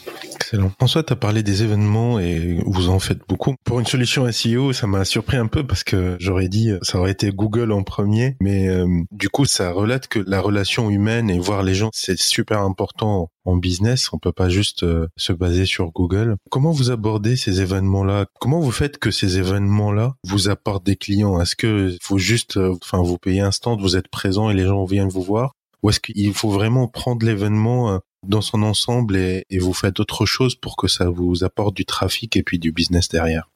Excellent. 0.48 0.70
François, 0.78 1.02
tu 1.02 1.12
as 1.12 1.16
parlé 1.16 1.42
des 1.42 1.62
événements 1.62 2.18
et 2.18 2.58
vous 2.64 2.88
en 2.88 2.98
faites 3.00 3.20
beaucoup. 3.28 3.54
Pour 3.64 3.80
une 3.80 3.86
solution 3.86 4.32
SEO, 4.32 4.72
ça 4.72 4.86
m'a 4.86 5.04
surpris 5.04 5.36
un 5.36 5.46
peu 5.46 5.66
parce 5.66 5.84
que 5.84 6.16
j'aurais 6.20 6.48
dit 6.48 6.72
ça 6.80 6.98
aurait 6.98 7.10
été 7.10 7.30
Google 7.30 7.70
en 7.70 7.82
premier, 7.82 8.38
mais 8.40 8.66
euh, 8.66 8.86
du 9.10 9.28
coup, 9.28 9.44
ça 9.44 9.70
relate 9.72 10.08
que 10.08 10.20
la 10.26 10.40
relation 10.40 10.88
humaine 10.88 11.28
et 11.28 11.38
voir 11.38 11.62
les 11.62 11.74
gens, 11.74 11.90
c'est 11.92 12.18
super 12.18 12.62
important 12.62 13.30
en 13.44 13.56
business. 13.58 14.10
On 14.14 14.18
peut 14.18 14.32
pas 14.32 14.48
juste 14.48 14.84
euh, 14.84 15.08
se 15.18 15.34
baser 15.34 15.66
sur 15.66 15.90
Google. 15.90 16.36
Comment 16.50 16.72
vous 16.72 16.90
abordez 16.90 17.36
ces 17.36 17.60
événements-là? 17.60 18.24
Comment 18.40 18.60
vous 18.60 18.70
faites 18.70 18.96
que 18.96 19.10
ces 19.10 19.36
événements-là 19.36 20.14
vous 20.24 20.48
apportent 20.48 20.86
des 20.86 20.96
clients? 20.96 21.38
Est-ce 21.42 21.56
que 21.56 21.94
faut 22.00 22.16
juste, 22.16 22.56
euh, 22.56 22.74
enfin, 22.82 23.02
vous 23.02 23.18
payez 23.18 23.42
un 23.42 23.52
stand, 23.52 23.82
vous 23.82 23.98
êtes 23.98 24.08
présent 24.08 24.48
et 24.48 24.54
les 24.54 24.64
gens 24.64 24.86
viennent 24.86 25.10
vous 25.10 25.22
voir? 25.22 25.52
Ou 25.82 25.90
est-ce 25.90 26.00
qu'il 26.00 26.32
faut 26.32 26.50
vraiment 26.50 26.88
prendre 26.88 27.24
l'événement 27.24 28.00
dans 28.26 28.40
son 28.40 28.62
ensemble 28.62 29.16
et, 29.16 29.44
vous 29.60 29.72
faites 29.72 30.00
autre 30.00 30.26
chose 30.26 30.54
pour 30.54 30.76
que 30.76 30.88
ça 30.88 31.08
vous 31.08 31.44
apporte 31.44 31.76
du 31.76 31.84
trafic 31.84 32.36
et 32.36 32.42
puis 32.42 32.58
du 32.58 32.72
business 32.72 33.08
derrière 33.08 33.48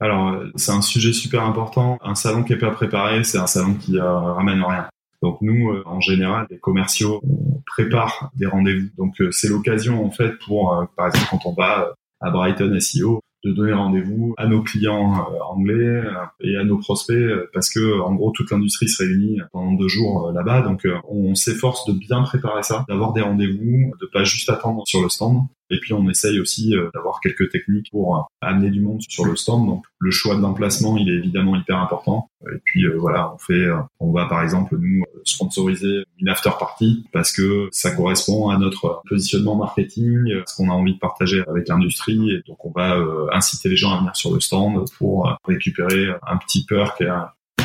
Alors, 0.00 0.42
c'est 0.56 0.72
un 0.72 0.82
sujet 0.82 1.12
super 1.12 1.42
important. 1.42 1.98
Un 2.02 2.14
salon 2.14 2.44
qui 2.44 2.52
est 2.52 2.58
pas 2.58 2.70
préparé, 2.70 3.24
c'est 3.24 3.38
un 3.38 3.46
salon 3.46 3.74
qui 3.74 3.98
euh, 3.98 4.18
ramène 4.18 4.62
rien. 4.62 4.88
Donc 5.22 5.38
nous, 5.40 5.70
euh, 5.70 5.82
en 5.86 6.00
général, 6.00 6.46
les 6.50 6.58
commerciaux, 6.58 7.20
on 7.24 7.62
prépare 7.66 8.30
des 8.34 8.46
rendez-vous. 8.46 8.88
Donc 8.96 9.20
euh, 9.20 9.30
c'est 9.32 9.48
l'occasion 9.48 10.04
en 10.04 10.10
fait 10.10 10.38
pour, 10.44 10.86
par 10.96 11.08
exemple, 11.08 11.26
quand 11.30 11.46
on 11.46 11.54
va 11.54 11.94
à 12.20 12.30
Brighton 12.30 12.78
SEO, 12.80 13.20
de 13.44 13.52
donner 13.52 13.72
rendez-vous 13.72 14.34
à 14.36 14.46
nos 14.46 14.62
clients 14.62 15.14
euh, 15.14 15.38
anglais 15.48 15.74
euh, 15.74 16.12
et 16.40 16.56
à 16.56 16.64
nos 16.64 16.78
prospects 16.78 17.16
euh, 17.16 17.48
parce 17.52 17.70
que 17.70 18.00
en 18.00 18.14
gros 18.14 18.32
toute 18.32 18.50
l'industrie 18.50 18.88
se 18.88 19.02
réunit 19.02 19.40
pendant 19.52 19.72
deux 19.72 19.88
jours 19.88 20.32
là-bas. 20.32 20.62
Donc 20.62 20.86
on 21.08 21.34
s'efforce 21.34 21.84
de 21.86 21.92
bien 21.92 22.22
préparer 22.22 22.62
ça 22.62 22.84
d'avoir 22.88 23.12
des 23.12 23.20
rendez-vous 23.20 23.92
de 24.00 24.06
pas 24.12 24.24
juste 24.24 24.50
attendre 24.50 24.82
sur 24.86 25.02
le 25.02 25.08
stand 25.08 25.46
et 25.70 25.78
puis 25.80 25.92
on 25.92 26.08
essaye 26.08 26.40
aussi 26.40 26.74
d'avoir 26.94 27.20
quelques 27.20 27.50
techniques 27.50 27.90
pour 27.90 28.28
amener 28.40 28.70
du 28.70 28.80
monde 28.80 29.00
sur 29.08 29.24
le 29.24 29.36
stand. 29.36 29.66
Donc 29.66 29.84
le 29.98 30.10
choix 30.10 30.36
d'emplacement, 30.36 30.96
il 30.96 31.08
est 31.08 31.16
évidemment 31.18 31.56
hyper 31.56 31.78
important. 31.78 32.30
Et 32.46 32.58
puis 32.64 32.86
voilà, 32.96 33.34
on 33.34 33.38
fait, 33.38 33.66
on 34.00 34.12
va 34.12 34.26
par 34.26 34.42
exemple 34.42 34.76
nous 34.78 35.04
sponsoriser 35.24 36.04
une 36.18 36.28
after 36.28 36.50
party 36.58 37.04
parce 37.12 37.32
que 37.32 37.68
ça 37.72 37.90
correspond 37.90 38.48
à 38.48 38.58
notre 38.58 39.02
positionnement 39.08 39.56
marketing, 39.56 40.42
ce 40.46 40.56
qu'on 40.56 40.70
a 40.70 40.74
envie 40.74 40.94
de 40.94 40.98
partager 40.98 41.42
avec 41.48 41.68
l'industrie. 41.68 42.30
Et 42.30 42.42
donc 42.46 42.64
on 42.64 42.70
va 42.70 42.96
inciter 43.32 43.68
les 43.68 43.76
gens 43.76 43.92
à 43.92 43.98
venir 43.98 44.14
sur 44.16 44.32
le 44.32 44.40
stand 44.40 44.84
pour 44.96 45.28
euh, 45.28 45.32
récupérer 45.44 46.08
un 46.26 46.36
petit 46.36 46.64
perk 46.64 47.00
euh, 47.00 47.20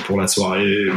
pour 0.05 0.19
la 0.19 0.27
soirée 0.27 0.87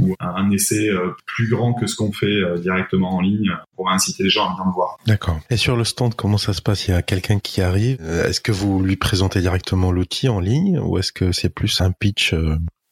ou 0.00 0.14
un 0.20 0.50
essai 0.50 0.88
euh, 0.88 1.14
plus 1.26 1.48
grand 1.48 1.74
que 1.74 1.86
ce 1.86 1.96
qu'on 1.96 2.12
fait 2.12 2.40
directement 2.60 3.16
en 3.16 3.20
ligne 3.20 3.50
pour 3.76 3.90
inciter 3.90 4.22
les 4.22 4.30
gens 4.30 4.48
à 4.48 4.52
venir 4.52 4.66
me 4.66 4.72
voir. 4.72 4.98
D'accord. 5.06 5.38
Et 5.50 5.56
sur 5.56 5.76
le 5.76 5.84
stand, 5.84 6.14
comment 6.14 6.38
ça 6.38 6.52
se 6.52 6.62
passe? 6.62 6.88
Il 6.88 6.92
y 6.92 6.94
a 6.94 7.02
quelqu'un 7.02 7.38
qui 7.38 7.62
arrive. 7.62 8.00
Est-ce 8.00 8.40
que 8.40 8.52
vous 8.52 8.82
lui 8.82 8.96
présentez 8.96 9.40
directement 9.40 9.92
l'outil 9.92 10.28
en 10.28 10.40
ligne 10.40 10.78
ou 10.78 10.98
est-ce 10.98 11.12
que 11.12 11.32
c'est 11.32 11.48
plus 11.48 11.80
un 11.80 11.92
pitch 11.92 12.34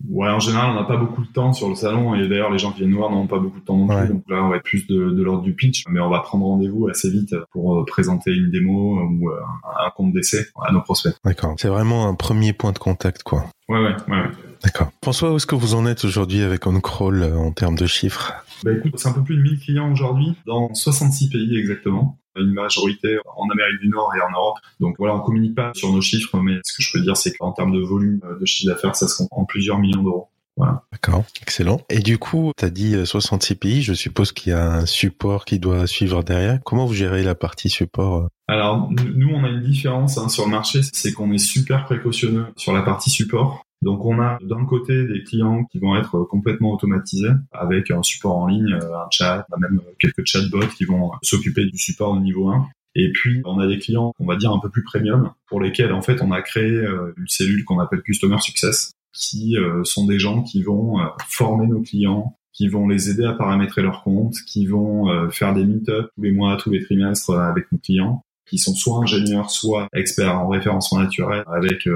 Ouais, 0.08 0.28
en 0.28 0.40
général, 0.40 0.70
on 0.70 0.74
n'a 0.74 0.84
pas 0.84 0.96
beaucoup 0.96 1.22
de 1.22 1.30
temps 1.30 1.52
sur 1.52 1.68
le 1.68 1.74
salon 1.74 2.14
et 2.14 2.26
d'ailleurs, 2.26 2.50
les 2.50 2.58
gens 2.58 2.72
qui 2.72 2.78
viennent 2.78 2.90
nous 2.90 2.98
voir 2.98 3.10
n'ont 3.10 3.26
pas 3.26 3.38
beaucoup 3.38 3.60
de 3.60 3.64
temps 3.64 3.76
non 3.76 3.86
plus. 3.86 4.08
Donc 4.08 4.24
là, 4.28 4.42
on 4.42 4.48
va 4.48 4.56
être 4.56 4.62
plus 4.62 4.86
de, 4.86 5.10
de 5.10 5.22
l'ordre 5.22 5.42
du 5.42 5.54
pitch, 5.54 5.84
mais 5.88 6.00
on 6.00 6.08
va 6.08 6.20
prendre 6.20 6.46
rendez-vous 6.46 6.88
assez 6.88 7.10
vite 7.10 7.34
pour 7.52 7.76
euh, 7.76 7.84
présenter 7.84 8.32
une 8.32 8.50
démo 8.50 8.98
ou 8.98 9.28
euh, 9.28 9.38
un 9.78 9.90
compte 9.90 10.12
d'essai 10.12 10.46
à 10.62 10.72
nos 10.72 10.80
prospects. 10.80 11.14
D'accord. 11.24 11.54
C'est 11.58 11.68
vraiment 11.68 12.08
un 12.08 12.14
premier 12.14 12.52
point 12.54 12.72
de 12.72 12.78
contact, 12.78 13.22
quoi. 13.22 13.44
Ouais, 13.68 13.78
ouais, 13.78 13.94
ouais. 14.08 14.24
D'accord. 14.62 14.90
François, 15.02 15.32
où 15.32 15.36
est-ce 15.36 15.46
que 15.46 15.54
vous 15.54 15.74
en 15.74 15.86
êtes 15.86 16.04
aujourd'hui 16.04 16.42
avec 16.42 16.66
OnCrawl 16.66 17.22
euh, 17.22 17.36
en 17.36 17.52
termes 17.52 17.76
de 17.76 17.86
chiffres? 17.86 18.32
Bah 18.62 18.72
écoute, 18.72 18.98
c'est 18.98 19.08
un 19.08 19.12
peu 19.12 19.22
plus 19.22 19.36
de 19.36 19.42
1000 19.42 19.58
clients 19.58 19.90
aujourd'hui 19.90 20.36
dans 20.46 20.74
66 20.74 21.30
pays 21.30 21.58
exactement 21.58 22.18
une 22.36 22.52
majorité 22.52 23.18
en 23.36 23.48
Amérique 23.50 23.80
du 23.80 23.88
Nord 23.88 24.12
et 24.16 24.20
en 24.20 24.30
Europe. 24.30 24.58
Donc 24.78 24.96
voilà, 24.98 25.16
on 25.16 25.20
communique 25.20 25.54
pas 25.54 25.72
sur 25.74 25.92
nos 25.92 26.00
chiffres, 26.00 26.38
mais 26.38 26.58
ce 26.64 26.76
que 26.76 26.82
je 26.82 26.92
peux 26.92 27.00
dire, 27.00 27.16
c'est 27.16 27.32
qu'en 27.32 27.52
termes 27.52 27.72
de 27.72 27.80
volume 27.80 28.20
de 28.40 28.46
chiffre 28.46 28.72
d'affaires, 28.72 28.94
ça 28.96 29.08
se 29.08 29.16
compte 29.16 29.28
en 29.32 29.44
plusieurs 29.44 29.78
millions 29.78 30.02
d'euros. 30.02 30.28
Voilà. 30.56 30.82
D'accord, 30.92 31.24
excellent. 31.40 31.80
Et 31.88 32.00
du 32.00 32.18
coup, 32.18 32.52
tu 32.56 32.64
as 32.64 32.70
dit 32.70 32.94
66 33.06 33.52
euh, 33.52 33.56
pays, 33.56 33.82
je 33.82 33.94
suppose 33.94 34.32
qu'il 34.32 34.50
y 34.50 34.54
a 34.54 34.70
un 34.70 34.86
support 34.86 35.44
qui 35.44 35.58
doit 35.58 35.86
suivre 35.86 36.22
derrière. 36.22 36.58
Comment 36.64 36.86
vous 36.86 36.94
gérez 36.94 37.22
la 37.22 37.34
partie 37.34 37.70
support 37.70 38.16
euh? 38.16 38.28
Alors, 38.48 38.90
nous, 38.90 39.28
on 39.28 39.44
a 39.44 39.48
une 39.48 39.62
différence 39.62 40.18
hein, 40.18 40.28
sur 40.28 40.44
le 40.44 40.50
marché, 40.50 40.80
c'est 40.92 41.12
qu'on 41.12 41.32
est 41.32 41.38
super 41.38 41.84
précautionneux 41.84 42.46
sur 42.56 42.72
la 42.72 42.82
partie 42.82 43.08
support. 43.08 43.64
Donc 43.82 44.04
on 44.04 44.20
a 44.20 44.38
d'un 44.42 44.64
côté 44.66 45.06
des 45.06 45.24
clients 45.24 45.64
qui 45.64 45.78
vont 45.78 45.96
être 45.96 46.24
complètement 46.24 46.72
automatisés 46.72 47.30
avec 47.52 47.90
un 47.90 48.02
support 48.02 48.36
en 48.36 48.46
ligne, 48.46 48.74
un 48.74 49.08
chat, 49.10 49.46
même 49.58 49.80
quelques 49.98 50.26
chatbots 50.26 50.68
qui 50.76 50.84
vont 50.84 51.12
s'occuper 51.22 51.64
du 51.64 51.78
support 51.78 52.10
au 52.10 52.20
niveau 52.20 52.48
1. 52.50 52.68
Et 52.94 53.12
puis 53.12 53.40
on 53.44 53.58
a 53.58 53.66
des 53.66 53.78
clients, 53.78 54.12
on 54.18 54.26
va 54.26 54.36
dire 54.36 54.52
un 54.52 54.58
peu 54.58 54.68
plus 54.68 54.82
premium, 54.82 55.32
pour 55.46 55.60
lesquels 55.60 55.92
en 55.92 56.02
fait 56.02 56.22
on 56.22 56.32
a 56.32 56.42
créé 56.42 56.70
euh, 56.70 57.14
une 57.16 57.28
cellule 57.28 57.64
qu'on 57.64 57.78
appelle 57.78 58.02
Customer 58.02 58.38
Success, 58.40 58.92
qui 59.12 59.56
euh, 59.56 59.84
sont 59.84 60.06
des 60.06 60.18
gens 60.18 60.42
qui 60.42 60.62
vont 60.62 61.00
euh, 61.00 61.06
former 61.28 61.66
nos 61.66 61.80
clients, 61.80 62.36
qui 62.52 62.68
vont 62.68 62.88
les 62.88 63.10
aider 63.10 63.24
à 63.24 63.32
paramétrer 63.32 63.82
leur 63.82 64.02
compte, 64.02 64.34
qui 64.46 64.66
vont 64.66 65.30
faire 65.30 65.54
des 65.54 65.64
meet-ups 65.64 66.08
tous 66.14 66.22
les 66.22 66.32
mois, 66.32 66.56
tous 66.56 66.70
les 66.70 66.82
trimestres 66.82 67.30
avec 67.30 67.70
nos 67.72 67.78
clients, 67.78 68.22
qui 68.44 68.58
sont 68.58 68.74
soit 68.74 68.98
ingénieurs, 68.98 69.50
soit 69.50 69.88
experts 69.94 70.36
en 70.36 70.48
référencement 70.48 70.98
naturel 70.98 71.44
avec 71.46 71.88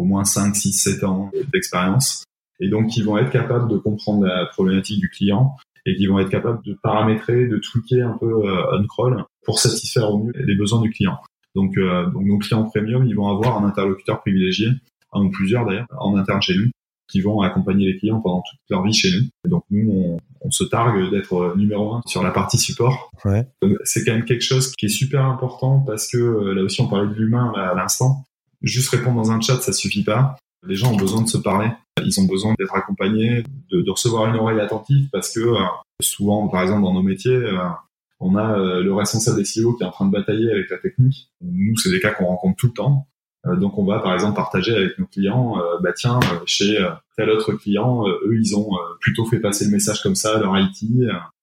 au 0.00 0.04
moins 0.04 0.24
5, 0.24 0.56
6, 0.56 0.72
7 0.72 1.04
ans 1.04 1.30
d'expérience, 1.52 2.24
et 2.58 2.68
donc 2.68 2.88
qui 2.88 3.02
vont 3.02 3.18
être 3.18 3.30
capables 3.30 3.70
de 3.70 3.76
comprendre 3.76 4.24
la 4.26 4.46
problématique 4.46 4.98
du 4.98 5.10
client 5.10 5.56
et 5.86 5.94
qui 5.96 6.06
vont 6.06 6.18
être 6.18 6.30
capables 6.30 6.62
de 6.64 6.76
paramétrer, 6.82 7.46
de 7.46 7.58
tweaker 7.58 8.08
un 8.08 8.16
peu 8.18 8.48
euh, 8.48 8.78
on-crawl 8.78 9.24
pour 9.44 9.58
satisfaire 9.58 10.10
au 10.10 10.24
mieux 10.24 10.32
les 10.34 10.54
besoins 10.54 10.80
du 10.80 10.90
client. 10.90 11.18
Donc, 11.54 11.76
euh, 11.76 12.06
donc 12.10 12.24
nos 12.24 12.38
clients 12.38 12.64
premium, 12.64 13.06
ils 13.06 13.14
vont 13.14 13.28
avoir 13.28 13.62
un 13.62 13.66
interlocuteur 13.66 14.20
privilégié, 14.20 14.68
un 15.12 15.22
ou 15.22 15.30
plusieurs 15.30 15.66
d'ailleurs, 15.66 15.86
en 15.98 16.16
interne 16.16 16.40
chez 16.40 16.54
nous, 16.56 16.70
qui 17.10 17.20
vont 17.20 17.40
accompagner 17.40 17.86
les 17.86 17.98
clients 17.98 18.20
pendant 18.20 18.42
toute 18.42 18.60
leur 18.68 18.82
vie 18.84 18.92
chez 18.92 19.10
nous. 19.10 19.26
Et 19.44 19.48
donc 19.48 19.64
nous, 19.70 19.90
on, 19.90 20.18
on 20.42 20.50
se 20.50 20.64
targue 20.64 21.10
d'être 21.10 21.54
numéro 21.56 21.94
un 21.94 22.02
sur 22.06 22.22
la 22.22 22.30
partie 22.30 22.58
support. 22.58 23.10
Ouais. 23.24 23.46
C'est 23.84 24.04
quand 24.04 24.12
même 24.12 24.24
quelque 24.24 24.44
chose 24.44 24.72
qui 24.72 24.86
est 24.86 24.90
super 24.90 25.24
important 25.24 25.80
parce 25.80 26.08
que 26.10 26.18
là 26.52 26.62
aussi 26.62 26.80
on 26.80 26.88
parlait 26.88 27.08
de 27.08 27.14
l'humain 27.14 27.52
à 27.56 27.74
l'instant. 27.74 28.24
Juste 28.62 28.90
répondre 28.90 29.16
dans 29.16 29.32
un 29.32 29.40
chat, 29.40 29.60
ça 29.60 29.72
suffit 29.72 30.04
pas. 30.04 30.36
Les 30.66 30.74
gens 30.74 30.92
ont 30.92 30.96
besoin 30.96 31.22
de 31.22 31.28
se 31.28 31.38
parler. 31.38 31.68
Ils 32.04 32.20
ont 32.20 32.26
besoin 32.26 32.54
d'être 32.58 32.74
accompagnés, 32.74 33.42
de, 33.70 33.90
recevoir 33.90 34.26
une 34.26 34.36
oreille 34.36 34.60
attentive 34.60 35.08
parce 35.10 35.32
que 35.32 35.54
souvent, 36.00 36.48
par 36.48 36.62
exemple, 36.62 36.82
dans 36.82 36.92
nos 36.92 37.02
métiers, 37.02 37.40
on 38.20 38.36
a 38.36 38.58
le 38.58 38.92
responsable 38.92 39.38
des 39.38 39.44
SEO 39.46 39.74
qui 39.74 39.82
est 39.82 39.86
en 39.86 39.90
train 39.90 40.06
de 40.06 40.12
batailler 40.12 40.50
avec 40.50 40.70
la 40.70 40.78
technique. 40.78 41.30
Nous, 41.40 41.76
c'est 41.78 41.90
des 41.90 42.00
cas 42.00 42.10
qu'on 42.10 42.26
rencontre 42.26 42.56
tout 42.56 42.66
le 42.66 42.72
temps. 42.74 43.06
Euh, 43.46 43.56
donc 43.56 43.78
on 43.78 43.84
va 43.84 44.00
par 44.00 44.12
exemple 44.14 44.36
partager 44.36 44.74
avec 44.74 44.98
nos 44.98 45.06
clients, 45.06 45.58
euh, 45.58 45.78
bah 45.80 45.92
tiens, 45.94 46.20
euh, 46.32 46.38
chez 46.44 46.78
tel 47.16 47.30
autre 47.30 47.52
client, 47.52 48.04
eux 48.06 48.38
ils 48.38 48.54
ont 48.56 48.70
plutôt 49.00 49.24
fait 49.26 49.38
passer 49.38 49.64
le 49.64 49.70
message 49.70 50.02
comme 50.02 50.14
ça 50.14 50.36
à 50.36 50.40
leur 50.40 50.58
IT, 50.58 50.84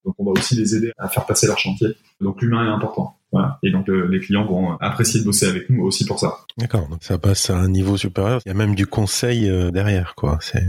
donc 0.04 0.14
on 0.18 0.24
va 0.24 0.32
aussi 0.32 0.56
les 0.56 0.74
aider 0.74 0.92
à 0.98 1.08
faire 1.08 1.26
passer 1.26 1.46
leur 1.46 1.58
chantier. 1.58 1.88
Donc 2.20 2.40
l'humain 2.42 2.66
est 2.66 2.74
important. 2.74 3.16
Voilà. 3.30 3.58
Et 3.62 3.70
donc 3.70 3.88
les 3.88 4.20
clients 4.20 4.46
vont 4.46 4.76
apprécier 4.78 5.20
de 5.20 5.26
bosser 5.26 5.46
avec 5.46 5.70
nous 5.70 5.84
aussi 5.84 6.06
pour 6.06 6.18
ça. 6.18 6.38
D'accord. 6.56 6.88
Donc 6.88 7.04
ça 7.04 7.18
passe 7.18 7.50
à 7.50 7.56
un 7.56 7.68
niveau 7.68 7.96
supérieur. 7.96 8.40
Il 8.46 8.48
y 8.48 8.52
a 8.52 8.54
même 8.54 8.74
du 8.74 8.86
conseil 8.86 9.50
derrière, 9.70 10.14
quoi. 10.16 10.38
C'est. 10.40 10.66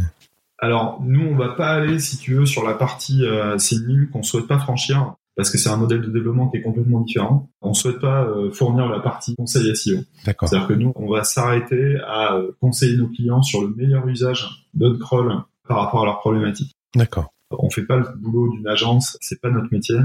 Alors 0.62 1.00
nous, 1.02 1.26
on 1.26 1.36
va 1.36 1.50
pas 1.50 1.70
aller, 1.70 2.00
si 2.00 2.18
tu 2.18 2.36
veux, 2.36 2.46
sur 2.46 2.68
la 2.68 2.74
partie 2.74 3.24
euh, 3.24 3.58
ligne 3.72 4.08
qu'on 4.08 4.24
souhaite 4.24 4.48
pas 4.48 4.60
franchir 4.60 5.16
parce 5.40 5.52
que 5.52 5.58
c'est 5.58 5.70
un 5.70 5.78
modèle 5.78 6.02
de 6.02 6.12
développement 6.12 6.50
qui 6.50 6.58
est 6.58 6.62
complètement 6.62 7.00
différent. 7.00 7.50
On 7.62 7.74
souhaite 7.74 8.00
pas 8.00 8.26
euh, 8.26 8.52
fournir 8.52 8.90
la 8.90 9.00
partie 9.00 9.38
conseil 9.38 9.74
SEO. 9.74 10.00
D'accord. 10.26 10.50
C'est-à-dire 10.50 10.68
que 10.68 10.74
nous, 10.74 10.92
on 10.98 11.10
va 11.10 11.24
s'arrêter 11.24 11.96
à 12.06 12.36
euh, 12.36 12.52
conseiller 12.60 12.98
nos 12.98 13.08
clients 13.08 13.42
sur 13.42 13.62
le 13.62 13.74
meilleur 13.74 14.06
usage 14.06 14.68
d'OnCrawl 14.74 15.44
par 15.66 15.78
rapport 15.78 16.02
à 16.02 16.06
leurs 16.08 16.20
problématiques. 16.20 16.76
D'accord. 16.94 17.32
On 17.52 17.70
fait 17.70 17.86
pas 17.86 17.96
le 17.96 18.06
boulot 18.18 18.52
d'une 18.52 18.68
agence, 18.68 19.18
c'est 19.22 19.40
pas 19.40 19.50
notre 19.50 19.70
métier. 19.72 19.96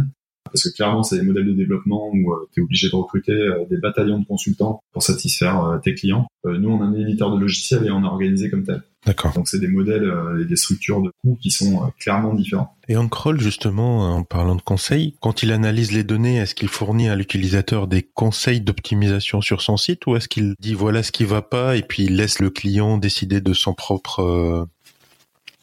Parce 0.44 0.64
que 0.64 0.74
clairement, 0.74 1.02
c'est 1.02 1.18
des 1.18 1.26
modèles 1.26 1.46
de 1.46 1.52
développement 1.52 2.10
où 2.12 2.32
euh, 2.32 2.48
tu 2.52 2.60
es 2.60 2.62
obligé 2.62 2.88
de 2.88 2.96
recruter 2.96 3.32
des 3.70 3.78
bataillons 3.78 4.20
de 4.20 4.26
consultants 4.26 4.80
pour 4.92 5.02
satisfaire 5.02 5.80
tes 5.82 5.94
clients. 5.94 6.26
nous, 6.44 6.70
on 6.70 6.80
est 6.80 6.96
un 6.96 7.00
éditeur 7.00 7.34
de 7.34 7.40
logiciels 7.40 7.86
et 7.86 7.90
on 7.90 8.02
est 8.02 8.06
organisé 8.06 8.50
comme 8.50 8.64
tel. 8.64 8.82
D'accord. 9.06 9.34
Donc 9.34 9.48
c'est 9.48 9.58
des 9.58 9.68
modèles 9.68 10.04
euh, 10.04 10.42
et 10.42 10.46
des 10.46 10.56
structures 10.56 11.02
de 11.02 11.10
coûts 11.22 11.38
qui 11.40 11.50
sont 11.50 11.82
euh, 11.82 11.86
clairement 11.98 12.32
différents. 12.32 12.74
Et 12.88 12.96
Ancroll, 12.96 13.38
justement, 13.38 14.14
en 14.14 14.24
parlant 14.24 14.54
de 14.54 14.62
conseils, 14.62 15.14
quand 15.20 15.42
il 15.42 15.52
analyse 15.52 15.92
les 15.92 16.04
données, 16.04 16.36
est-ce 16.36 16.54
qu'il 16.54 16.68
fournit 16.68 17.08
à 17.08 17.16
l'utilisateur 17.16 17.86
des 17.86 18.02
conseils 18.02 18.60
d'optimisation 18.60 19.42
sur 19.42 19.60
son 19.60 19.76
site 19.76 20.06
ou 20.06 20.16
est-ce 20.16 20.28
qu'il 20.28 20.54
dit 20.58 20.74
voilà 20.74 21.02
ce 21.02 21.12
qui 21.12 21.24
va 21.24 21.42
pas 21.42 21.76
et 21.76 21.82
puis 21.82 22.04
il 22.04 22.16
laisse 22.16 22.38
le 22.38 22.50
client 22.50 22.96
décider 22.96 23.40
de 23.40 23.52
son 23.52 23.74
propre, 23.74 24.20
euh... 24.20 24.64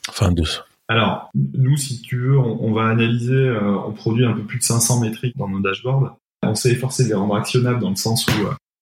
enfin 0.09 0.31
de 0.31 0.43
alors, 0.91 1.29
nous, 1.33 1.77
si 1.77 2.01
tu 2.01 2.19
veux, 2.19 2.37
on, 2.37 2.73
va 2.73 2.89
analyser, 2.89 3.33
euh, 3.33 3.77
on 3.87 3.93
produit 3.93 4.25
un 4.25 4.33
peu 4.33 4.43
plus 4.43 4.57
de 4.57 4.63
500 4.63 4.99
métriques 4.99 5.37
dans 5.37 5.47
nos 5.47 5.61
dashboards. 5.61 6.17
On 6.43 6.53
s'est 6.53 6.71
efforcé 6.71 7.05
de 7.05 7.07
les 7.07 7.13
rendre 7.13 7.33
actionnables 7.35 7.79
dans 7.79 7.91
le 7.91 7.95
sens 7.95 8.27
où 8.27 8.31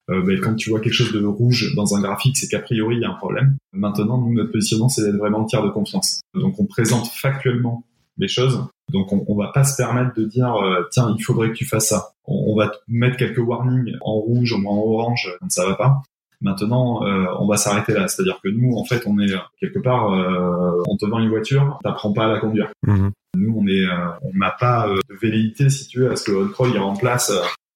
euh, 0.10 0.24
ben, 0.24 0.40
quand 0.40 0.56
tu 0.56 0.72
vois 0.72 0.80
quelque 0.80 0.94
chose 0.94 1.14
de 1.14 1.24
rouge 1.24 1.76
dans 1.76 1.96
un 1.96 2.02
graphique, 2.02 2.36
c'est 2.36 2.48
qu'a 2.48 2.62
priori 2.62 2.96
il 2.96 3.02
y 3.04 3.06
a 3.06 3.12
un 3.12 3.14
problème. 3.14 3.58
Maintenant, 3.74 4.18
nous, 4.18 4.34
notre 4.34 4.52
positionnement, 4.52 4.90
c'est 4.90 5.04
d'être 5.04 5.18
vraiment 5.18 5.46
tiers 5.46 5.64
de 5.64 5.70
confiance. 5.70 6.22
Donc, 6.34 6.60
on 6.60 6.66
présente 6.66 7.06
factuellement 7.10 7.84
les 8.18 8.28
choses. 8.28 8.66
Donc, 8.92 9.14
on, 9.14 9.24
on 9.28 9.36
va 9.36 9.52
pas 9.54 9.64
se 9.64 9.78
permettre 9.78 10.16
de 10.16 10.24
dire 10.24 10.56
euh, 10.56 10.88
tiens, 10.90 11.14
il 11.16 11.24
faudrait 11.24 11.50
que 11.50 11.58
tu 11.58 11.66
fasses 11.66 11.90
ça. 11.90 12.14
On, 12.26 12.56
va 12.56 12.72
mettre 12.88 13.18
quelques 13.18 13.38
warnings 13.38 13.94
en 14.02 14.14
rouge 14.14 14.52
ou 14.54 14.68
en 14.68 14.78
orange 14.78 15.30
quand 15.40 15.52
ça 15.52 15.68
va 15.68 15.76
pas. 15.76 16.02
Maintenant, 16.42 17.06
euh, 17.06 17.26
on 17.40 17.48
va 17.48 17.58
s'arrêter 17.58 17.94
là. 17.94 18.08
C'est-à-dire 18.08 18.40
que 18.44 18.50
nous, 18.50 18.76
en 18.78 18.86
fait, 18.86 19.04
on 19.06 19.20
est 19.20 19.34
quelque 19.60 19.80
part, 19.80 20.10
on 20.88 20.98
te 20.98 21.06
vend 21.06 21.20
une 21.20 21.30
voiture, 21.30 21.80
t'apprends 21.84 22.14
pas 22.14 22.26
à 22.26 22.28
la 22.28 22.40
conduire. 22.40 22.72
Mhm. 22.84 23.12
Nous, 23.36 23.56
on 23.56 23.68
est, 23.68 23.86
on 24.22 24.38
n'a 24.38 24.52
pas 24.52 24.88
de 24.88 25.16
velléité, 25.16 25.70
si 25.70 25.88
tu 25.88 26.00
veux, 26.00 26.12
à 26.12 26.16
ce 26.16 26.24
que 26.24 26.32
OnCrawl 26.32 26.72
il 26.72 26.80
remplace 26.80 27.32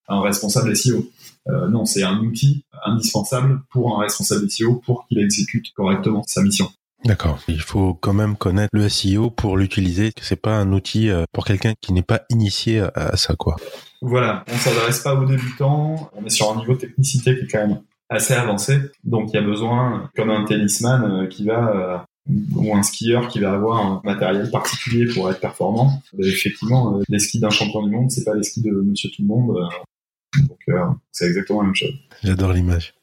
un 0.08 0.22
responsable 0.22 0.76
SEO. 0.76 1.06
Euh, 1.50 1.68
non, 1.68 1.86
c'est 1.86 2.04
un 2.04 2.20
outil 2.20 2.64
indispensable 2.86 3.62
pour 3.70 3.98
un 3.98 4.02
responsable 4.02 4.50
SEO 4.50 4.76
pour 4.86 5.06
qu'il 5.08 5.20
exécute 5.20 5.74
correctement 5.74 6.24
sa 6.28 6.42
mission. 6.42 6.70
D'accord. 7.06 7.40
Il 7.50 7.62
faut 7.62 7.94
quand 7.94 8.14
même 8.14 8.38
connaître 8.38 8.70
le 8.72 8.88
SEO 8.88 9.30
pour 9.30 9.58
l'utiliser. 9.58 10.12
C'est 10.22 10.42
pas 10.42 10.56
un 10.56 10.72
outil 10.72 11.10
euh, 11.10 11.26
pour 11.34 11.44
quelqu'un 11.44 11.74
qui 11.82 11.92
n'est 11.92 12.02
pas 12.02 12.22
initié 12.30 12.80
à 12.96 13.18
ça, 13.18 13.36
quoi. 13.36 13.58
Voilà. 14.02 14.46
On 14.50 14.58
s'adresse 14.58 15.00
pas 15.00 15.14
aux 15.16 15.26
débutants. 15.26 16.10
On 16.14 16.26
est 16.26 16.30
sur 16.30 16.52
un 16.52 16.56
niveau 16.56 16.76
de 16.76 16.80
technicité 16.80 17.38
qui 17.38 17.44
est 17.44 17.48
quand 17.48 17.68
même 17.68 17.82
assez 18.14 18.34
avancé. 18.34 18.80
Donc, 19.04 19.30
il 19.32 19.36
y 19.36 19.40
a 19.40 19.42
besoin, 19.42 20.10
comme 20.16 20.30
un 20.30 20.44
tennisman 20.46 21.04
euh, 21.04 21.28
qui 21.28 21.46
va 21.46 22.06
ou 22.56 22.74
un 22.74 22.84
skieur 22.84 23.28
qui 23.28 23.40
va 23.40 23.52
avoir 23.52 23.86
un 23.86 24.02
matériel 24.06 24.50
particulier 24.50 25.06
pour 25.14 25.30
être 25.30 25.40
performant. 25.40 26.02
effectivement, 26.20 27.02
les 27.10 27.20
skis 27.20 27.40
d'un 27.40 27.50
champion 27.50 27.84
du 27.84 27.92
monde, 27.92 28.12
c'est 28.12 28.24
pas 28.24 28.34
les 28.34 28.44
skis 28.44 28.62
de 28.62 28.72
Monsieur 28.72 29.10
Tout 29.10 29.24
le 29.24 29.28
Monde. 29.28 29.70
Donc 30.40 30.60
euh, 30.70 30.86
c'est 31.12 31.28
exactement 31.28 31.62
la 31.62 31.68
même 31.68 31.76
chose. 31.76 31.94
J'adore 32.24 32.54
l'image. 32.54 32.96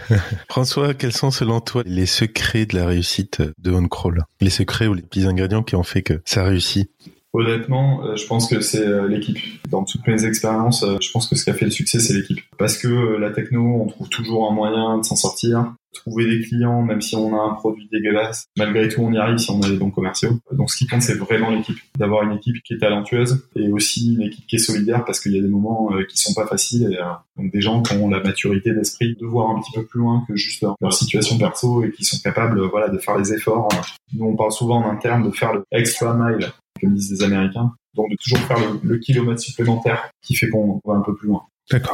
François, 0.48 0.92
quels 0.94 1.12
sont 1.12 1.30
selon 1.30 1.60
toi 1.60 1.82
les 1.86 2.06
secrets 2.06 2.66
de 2.66 2.76
la 2.76 2.86
réussite 2.86 3.42
de 3.58 3.72
OnCrawl 3.72 4.24
Les 4.40 4.50
secrets 4.50 4.86
ou 4.86 4.94
les 4.94 5.02
petits 5.02 5.26
ingrédients 5.26 5.62
qui 5.62 5.76
ont 5.76 5.82
fait 5.82 6.02
que 6.02 6.20
ça 6.24 6.44
réussit? 6.44 6.90
Honnêtement, 7.34 8.04
euh, 8.04 8.14
je 8.14 8.26
pense 8.26 8.48
que 8.48 8.60
c'est 8.60 8.86
euh, 8.86 9.08
l'équipe. 9.08 9.38
Dans 9.68 9.82
toutes 9.82 10.06
mes 10.06 10.24
expériences, 10.24 10.84
je 11.00 11.10
pense 11.10 11.28
que 11.28 11.34
ce 11.34 11.42
qui 11.42 11.50
a 11.50 11.54
fait 11.54 11.64
le 11.64 11.72
succès, 11.72 11.98
c'est 11.98 12.14
l'équipe. 12.14 12.40
Parce 12.58 12.78
que 12.78 13.16
la 13.16 13.30
techno, 13.30 13.82
on 13.82 13.86
trouve 13.86 14.08
toujours 14.08 14.48
un 14.48 14.54
moyen 14.54 14.98
de 14.98 15.02
s'en 15.02 15.16
sortir 15.16 15.74
trouver 15.94 16.26
des 16.26 16.44
clients, 16.44 16.82
même 16.82 17.00
si 17.00 17.16
on 17.16 17.34
a 17.34 17.40
un 17.40 17.54
produit 17.54 17.88
dégueulasse. 17.90 18.46
Malgré 18.58 18.88
tout, 18.88 19.00
on 19.02 19.12
y 19.12 19.18
arrive 19.18 19.38
si 19.38 19.50
on 19.50 19.60
a 19.62 19.68
des 19.68 19.76
bons 19.76 19.90
commerciaux. 19.90 20.38
Donc, 20.52 20.70
ce 20.70 20.76
qui 20.76 20.86
compte, 20.86 21.02
c'est 21.02 21.14
vraiment 21.14 21.50
l'équipe. 21.50 21.78
D'avoir 21.98 22.24
une 22.24 22.32
équipe 22.36 22.56
qui 22.62 22.74
est 22.74 22.78
talentueuse 22.78 23.48
et 23.56 23.70
aussi 23.70 24.14
une 24.14 24.22
équipe 24.22 24.46
qui 24.46 24.56
est 24.56 24.58
solidaire 24.58 25.04
parce 25.04 25.20
qu'il 25.20 25.32
y 25.32 25.38
a 25.38 25.42
des 25.42 25.48
moments 25.48 25.90
euh, 25.92 26.04
qui 26.04 26.18
sont 26.18 26.34
pas 26.34 26.46
faciles 26.46 26.98
euh, 27.00 27.04
donc 27.36 27.52
des 27.52 27.60
gens 27.60 27.82
qui 27.82 27.94
ont 27.94 28.08
la 28.08 28.20
maturité 28.20 28.72
d'esprit 28.72 29.16
de 29.20 29.26
voir 29.26 29.50
un 29.50 29.60
petit 29.60 29.72
peu 29.72 29.84
plus 29.84 30.00
loin 30.00 30.24
que 30.28 30.36
juste 30.36 30.62
leur, 30.62 30.92
situation 30.92 31.38
perso 31.38 31.82
et 31.84 31.90
qui 31.90 32.04
sont 32.04 32.18
capables, 32.22 32.58
euh, 32.58 32.68
voilà, 32.68 32.88
de 32.88 32.98
faire 32.98 33.16
les 33.16 33.32
efforts. 33.32 33.68
Nous, 34.12 34.24
on 34.24 34.36
parle 34.36 34.52
souvent 34.52 34.84
en 34.84 34.90
interne 34.90 35.24
de 35.24 35.30
faire 35.30 35.54
le 35.54 35.64
extra 35.72 36.14
mile, 36.14 36.52
comme 36.80 36.94
disent 36.94 37.12
les 37.12 37.22
Américains. 37.22 37.72
Donc, 37.94 38.10
de 38.10 38.16
toujours 38.22 38.44
faire 38.46 38.58
le, 38.82 38.98
kilomètre 38.98 39.40
supplémentaire 39.40 40.10
qui 40.22 40.34
fait 40.34 40.48
qu'on 40.48 40.80
va 40.84 40.94
un 40.94 41.02
peu 41.02 41.14
plus 41.14 41.28
loin. 41.28 41.42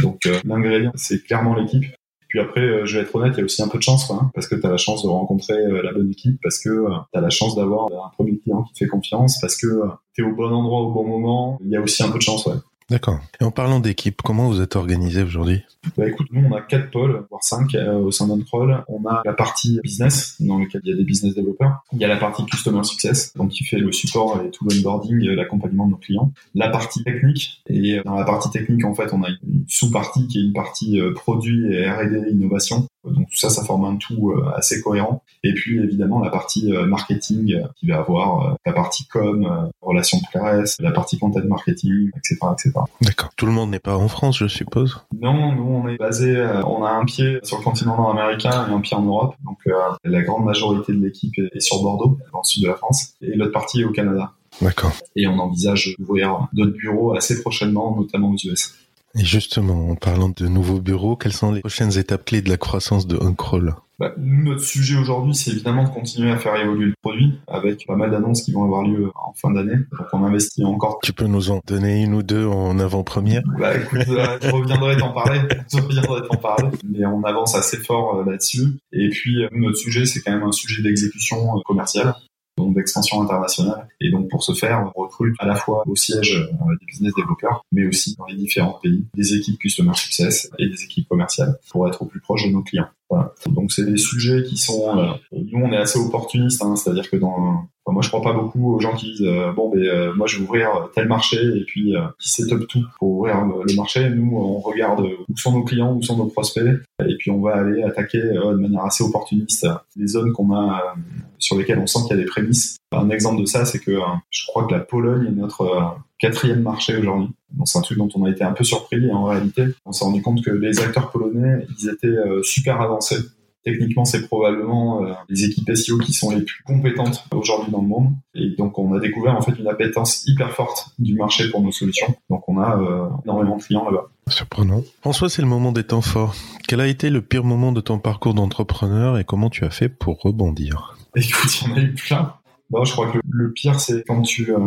Donc, 0.01 0.19
l'ingrédient, 0.45 0.93
c'est 0.95 1.23
clairement 1.23 1.55
l'équipe. 1.55 1.85
Puis 2.31 2.39
après, 2.39 2.61
euh, 2.61 2.87
je 2.87 2.97
vais 2.97 3.03
être 3.03 3.15
honnête, 3.17 3.33
il 3.35 3.39
y 3.39 3.43
a 3.43 3.45
aussi 3.45 3.61
un 3.61 3.67
peu 3.67 3.77
de 3.77 3.83
chance, 3.83 4.07
quoi, 4.07 4.21
hein, 4.23 4.31
parce 4.35 4.47
que 4.47 4.55
tu 4.55 4.65
as 4.65 4.71
la 4.71 4.77
chance 4.77 5.03
de 5.03 5.09
rencontrer 5.09 5.55
euh, 5.55 5.83
la 5.83 5.93
bonne 5.93 6.09
équipe, 6.09 6.39
parce 6.41 6.61
que 6.61 6.69
euh, 6.69 6.91
tu 7.13 7.19
as 7.19 7.21
la 7.21 7.29
chance 7.29 7.57
d'avoir 7.57 7.87
un 7.87 8.09
premier 8.11 8.39
client 8.39 8.63
qui 8.63 8.73
te 8.73 8.79
fait 8.79 8.87
confiance, 8.87 9.39
parce 9.41 9.57
que 9.57 9.67
tu 10.15 10.23
es 10.23 10.25
au 10.25 10.33
bon 10.33 10.49
endroit 10.49 10.83
au 10.83 10.93
bon 10.93 11.05
moment. 11.05 11.59
Il 11.65 11.71
y 11.71 11.77
a 11.77 11.81
aussi 11.81 12.05
un 12.05 12.09
peu 12.09 12.19
de 12.19 12.23
chance, 12.23 12.47
ouais. 12.47 12.55
D'accord. 12.91 13.21
Et 13.41 13.45
en 13.45 13.53
parlant 13.53 13.79
d'équipe, 13.79 14.21
comment 14.21 14.49
vous 14.49 14.61
êtes 14.61 14.75
organisé 14.75 15.23
aujourd'hui? 15.23 15.63
Bah 15.97 16.09
écoute, 16.09 16.27
nous 16.33 16.45
on 16.45 16.53
a 16.55 16.61
quatre 16.61 16.91
pôles, 16.91 17.25
voire 17.31 17.43
cinq 17.43 17.75
euh, 17.75 17.95
au 17.95 18.11
sein 18.11 18.27
d'Uncroll. 18.27 18.85
On 18.89 19.09
a 19.09 19.23
la 19.25 19.33
partie 19.33 19.79
business, 19.83 20.37
dans 20.41 20.59
lequel 20.59 20.81
il 20.85 20.91
y 20.91 20.93
a 20.93 20.97
des 20.97 21.05
business 21.05 21.35
développeurs. 21.35 21.85
Il 21.93 22.01
y 22.01 22.05
a 22.05 22.09
la 22.09 22.17
partie 22.17 22.45
customer 22.45 22.83
success, 22.83 23.33
donc 23.37 23.51
qui 23.51 23.65
fait 23.65 23.79
le 23.79 23.93
support 23.93 24.43
et 24.43 24.51
tout 24.51 24.67
l'onboarding, 24.69 25.27
euh, 25.29 25.37
l'accompagnement 25.37 25.87
de 25.87 25.93
nos 25.93 25.97
clients. 25.97 26.33
La 26.57 26.69
partie 26.69 27.05
technique, 27.05 27.63
et 27.69 27.99
euh, 27.99 28.03
dans 28.05 28.17
la 28.17 28.25
partie 28.25 28.51
technique 28.51 28.85
en 28.85 28.93
fait 28.93 29.13
on 29.13 29.23
a 29.23 29.29
une 29.29 29.65
sous-partie 29.69 30.27
qui 30.27 30.39
est 30.39 30.43
une 30.43 30.53
partie 30.53 31.01
produit 31.15 31.73
et 31.73 31.89
R&D 31.89 32.31
innovation. 32.31 32.89
Donc 33.05 33.31
tout 33.31 33.39
ça, 33.39 33.49
ça 33.49 33.65
forme 33.65 33.85
un 33.85 33.97
tout 33.97 34.35
assez 34.55 34.83
cohérent. 34.83 35.23
Et 35.43 35.55
puis 35.55 35.79
évidemment 35.79 36.21
la 36.21 36.31
partie 36.31 36.71
marketing 36.73 37.57
qui 37.77 37.87
va 37.87 37.99
avoir 37.99 38.57
la 38.67 38.73
partie 38.73 39.07
com, 39.07 39.71
relations 39.81 40.21
presse, 40.31 40.77
la 40.81 40.91
partie 40.91 41.19
content 41.19 41.41
marketing, 41.47 42.11
etc., 42.17 42.37
etc. 42.53 42.80
D'accord. 43.01 43.31
Tout 43.37 43.47
le 43.47 43.53
monde 43.53 43.71
n'est 43.71 43.79
pas 43.79 43.97
en 43.97 44.09
France, 44.09 44.39
je 44.39 44.47
suppose. 44.47 45.01
Non, 45.21 45.55
nous 45.55 45.63
on 45.63 45.89
est 45.89 45.97
basé, 45.97 46.37
euh, 46.37 46.63
on 46.65 46.85
a 46.85 46.91
un 46.91 47.05
pied 47.05 47.39
sur 47.43 47.59
le 47.59 47.65
continent 47.65 47.97
nord-américain 47.97 48.67
et 48.69 48.73
un 48.73 48.81
pied 48.81 48.97
en 48.97 49.03
Europe. 49.03 49.35
Donc 49.45 49.59
euh, 49.67 49.73
la 50.05 50.23
grande 50.23 50.45
majorité 50.45 50.93
de 50.93 51.05
l'équipe 51.05 51.35
est 51.39 51.61
sur 51.61 51.83
Bordeaux, 51.83 52.19
dans 52.33 52.41
le 52.41 52.45
sud 52.45 52.63
de 52.65 52.69
la 52.69 52.75
France, 52.75 53.15
et 53.23 53.35
l'autre 53.35 53.53
partie 53.53 53.81
est 53.81 53.85
au 53.85 53.93
Canada. 53.93 54.33
D'accord. 54.61 54.93
Et 55.17 55.27
on 55.27 55.39
envisage 55.39 55.95
d'ouvrir 55.99 56.49
d'autres 56.53 56.77
bureaux 56.77 57.15
assez 57.15 57.41
prochainement, 57.41 57.97
notamment 57.97 58.31
aux 58.31 58.37
US. 58.49 58.75
Et 59.19 59.25
justement, 59.25 59.91
en 59.91 59.97
parlant 59.97 60.29
de 60.29 60.47
nouveaux 60.47 60.81
bureaux, 60.81 61.17
quelles 61.17 61.33
sont 61.33 61.53
les 61.53 61.61
prochaines 61.61 61.99
étapes 61.99 62.25
clés 62.25 62.43
de 62.43 62.49
la 62.49 62.57
croissance 62.57 63.07
de 63.07 63.17
OnCrawl 63.17 63.75
bah, 64.01 64.15
notre 64.17 64.63
sujet 64.63 64.97
aujourd'hui, 64.97 65.35
c'est 65.35 65.51
évidemment 65.51 65.85
de 65.85 65.91
continuer 65.91 66.31
à 66.31 66.39
faire 66.39 66.57
évoluer 66.57 66.87
le 66.87 66.95
produit 67.03 67.39
avec 67.47 67.87
pas 67.87 67.97
mal 67.97 68.11
d'annonces 68.11 68.41
qui 68.41 68.51
vont 68.51 68.65
avoir 68.65 68.83
lieu 68.83 69.13
en 69.15 69.35
fin 69.35 69.51
d'année. 69.51 69.77
Donc 69.77 70.07
on 70.15 70.25
investit 70.25 70.65
encore. 70.65 71.01
Tu 71.03 71.13
peux 71.13 71.27
nous 71.27 71.51
en 71.51 71.61
donner 71.67 72.03
une 72.03 72.15
ou 72.15 72.23
deux 72.23 72.47
en 72.47 72.79
avant-première? 72.79 73.43
Bah 73.59 73.77
écoute, 73.77 74.09
euh, 74.09 74.39
je 74.41 74.49
reviendrai 74.49 74.97
t'en 74.97 75.13
parler. 75.13 75.41
Je 75.71 75.83
reviendrai 75.83 76.27
t'en 76.27 76.39
parler. 76.39 76.71
Mais 76.89 77.05
on 77.05 77.23
avance 77.25 77.55
assez 77.55 77.77
fort 77.77 78.17
euh, 78.17 78.25
là-dessus. 78.25 78.79
Et 78.95 79.11
puis 79.11 79.45
euh, 79.45 79.49
notre 79.53 79.77
sujet, 79.77 80.07
c'est 80.07 80.23
quand 80.23 80.33
même 80.33 80.45
un 80.45 80.53
sujet 80.53 80.83
d'exécution 80.83 81.61
commerciale. 81.67 82.15
On 82.61 82.67
donc 82.67 82.75
d'expansion 82.75 83.23
internationale. 83.23 83.89
Et 84.01 84.11
donc 84.11 84.29
pour 84.29 84.43
ce 84.43 84.53
faire, 84.53 84.91
on 84.95 85.01
recrute 85.01 85.35
à 85.39 85.47
la 85.47 85.55
fois 85.55 85.83
au 85.87 85.97
siège 85.97 86.49
des 86.51 86.87
business 86.87 87.13
développeurs, 87.15 87.65
mais 87.73 87.87
aussi 87.87 88.17
dans 88.17 88.27
les 88.27 88.37
différents 88.37 88.79
pays, 88.83 89.07
des 89.15 89.35
équipes 89.35 89.59
customer 89.59 89.95
success 89.95 90.51
et 90.59 90.69
des 90.69 90.85
équipes 90.85 91.09
commerciales 91.09 91.59
pour 91.71 91.89
être 91.89 92.03
au 92.03 92.07
plus 92.07 92.21
proche 92.21 92.47
de 92.47 92.53
nos 92.53 92.63
clients. 92.63 92.89
Voilà. 93.11 93.35
Donc 93.49 93.73
c'est 93.73 93.85
des 93.85 93.99
sujets 93.99 94.45
qui 94.45 94.57
sont, 94.57 95.17
nous 95.33 95.59
on 95.61 95.73
est 95.73 95.77
assez 95.77 95.99
opportunistes, 95.99 96.63
hein, 96.63 96.77
c'est-à-dire 96.77 97.11
que 97.11 97.17
dans 97.17 97.67
moi, 97.93 98.03
je 98.03 98.09
crois 98.09 98.23
pas 98.23 98.33
beaucoup 98.33 98.75
aux 98.75 98.81
gens 98.81 98.95
qui 98.95 99.13
disent 99.13 99.27
euh, 99.27 99.53
bon, 99.53 99.71
ben 99.71 99.83
euh, 99.83 100.15
moi, 100.15 100.27
je 100.27 100.37
vais 100.37 100.45
ouvrir 100.45 100.69
tel 100.95 101.09
marché 101.09 101.37
et 101.37 101.65
puis 101.65 101.97
euh, 101.97 102.03
qui 102.19 102.29
set 102.29 102.49
tout 102.69 102.85
pour 102.99 103.11
ouvrir 103.11 103.45
le 103.45 103.75
marché. 103.75 104.09
Nous, 104.11 104.37
on 104.37 104.59
regarde 104.59 105.01
où 105.01 105.37
sont 105.37 105.53
nos 105.53 105.65
clients, 105.65 105.95
où 105.95 106.03
sont 106.03 106.17
nos 106.17 106.27
prospects, 106.27 106.65
et 107.07 107.17
puis 107.19 107.31
on 107.31 107.41
va 107.41 107.57
aller 107.57 107.83
attaquer 107.83 108.21
de 108.21 108.57
manière 108.57 108.85
assez 108.85 109.05
opportuniste 109.05 109.67
les 109.97 110.07
zones 110.07 110.33
qu'on 110.33 110.55
a 110.55 110.95
sur 111.39 111.57
lesquelles 111.57 111.79
on 111.79 111.87
sent 111.87 112.01
qu'il 112.07 112.17
y 112.17 112.21
a 112.21 112.23
des 112.23 112.29
prémices. 112.29 112.77
Un 112.93 113.11
exemple 113.11 113.41
de 113.41 113.47
ça, 113.47 113.65
c'est 113.65 113.79
que 113.79 113.99
je 114.31 114.47
crois 114.47 114.67
que 114.67 114.73
la 114.73 114.81
Pologne 114.81 115.27
est 115.27 115.31
notre 115.31 115.97
quatrième 116.19 116.63
marché 116.63 116.97
aujourd'hui. 116.97 117.29
c'est 117.65 117.79
un 117.79 117.83
truc 117.83 117.99
dont 117.99 118.09
on 118.15 118.25
a 118.25 118.31
été 118.31 118.43
un 118.43 118.53
peu 118.53 118.65
surpris. 118.65 119.05
Et 119.07 119.13
en 119.13 119.25
réalité, 119.25 119.65
on 119.85 119.93
s'est 119.93 120.05
rendu 120.05 120.23
compte 120.23 120.43
que 120.45 120.51
les 120.51 120.81
acteurs 120.81 121.11
polonais, 121.11 121.67
ils 121.79 121.89
étaient 121.89 122.17
super 122.43 122.81
avancés 122.81 123.19
Techniquement, 123.63 124.07
c'est 124.07 124.27
probablement 124.27 125.05
euh, 125.05 125.13
les 125.29 125.45
équipes 125.45 125.71
SEO 125.75 125.99
qui 125.99 126.15
sont 126.15 126.31
les 126.31 126.43
plus 126.43 126.63
compétentes 126.65 127.27
aujourd'hui 127.35 127.71
dans 127.71 127.83
le 127.83 127.89
monde. 127.89 128.15
Et 128.35 128.51
donc, 128.57 128.79
on 128.79 128.95
a 128.95 129.01
découvert 129.01 129.37
en 129.37 129.43
fait 129.43 129.53
une 129.53 129.69
appétence 129.69 130.25
hyper 130.27 130.53
forte 130.53 130.95
du 130.99 131.15
marché 131.15 131.51
pour 131.51 131.61
nos 131.61 131.71
solutions. 131.71 132.15
Donc, 132.31 132.49
on 132.49 132.59
a 132.59 132.79
euh, 132.81 133.09
énormément 133.25 133.59
de 133.59 133.63
clients 133.63 133.85
là-bas. 133.85 134.09
Surprenant. 134.29 134.83
François, 135.03 135.29
c'est 135.29 135.43
le 135.43 135.49
moment 135.49 135.73
des 135.73 135.85
temps 135.85 136.01
forts. 136.01 136.35
Quel 136.69 136.81
a 136.81 136.87
été 136.87 137.11
le 137.11 137.21
pire 137.21 137.45
moment 137.45 137.73
de 137.73 137.83
ton 137.83 137.99
parcours 137.99 138.33
d'entrepreneur 138.33 139.19
et 139.19 139.25
comment 139.25 139.51
tu 139.51 139.65
as 139.65 139.71
fait 139.71 139.91
pour 139.91 140.23
rebondir? 140.23 140.97
Écoute, 141.15 141.61
il 141.61 141.69
y 141.69 141.73
en 141.73 141.77
a 141.77 141.81
eu 141.81 141.95
plein. 141.95 142.35
Bon, 142.71 142.85
je 142.85 142.93
crois 142.93 143.11
que 143.11 143.19
le, 143.29 143.53
pire, 143.53 143.81
c'est 143.81 144.05
quand 144.07 144.23
tu... 144.23 144.53
Euh, 144.53 144.59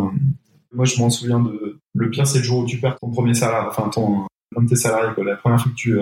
moi, 0.74 0.86
je 0.86 1.00
m'en 1.00 1.10
souviens 1.10 1.40
de... 1.40 1.80
Le 1.94 2.10
pire, 2.10 2.28
c'est 2.28 2.40
le 2.40 2.44
jour 2.44 2.60
où 2.60 2.66
tu 2.66 2.80
perds 2.80 2.98
ton 3.00 3.10
premier 3.10 3.34
salaire, 3.34 3.68
enfin 3.70 3.90
ton... 3.90 4.26
Un 4.56 4.64
de 4.64 4.70
tes 4.70 4.76
salariés, 4.76 5.14
quoi. 5.16 5.24
La 5.24 5.36
première 5.36 5.60
fois 5.60 5.72
que 5.72 5.76
tu, 5.76 5.98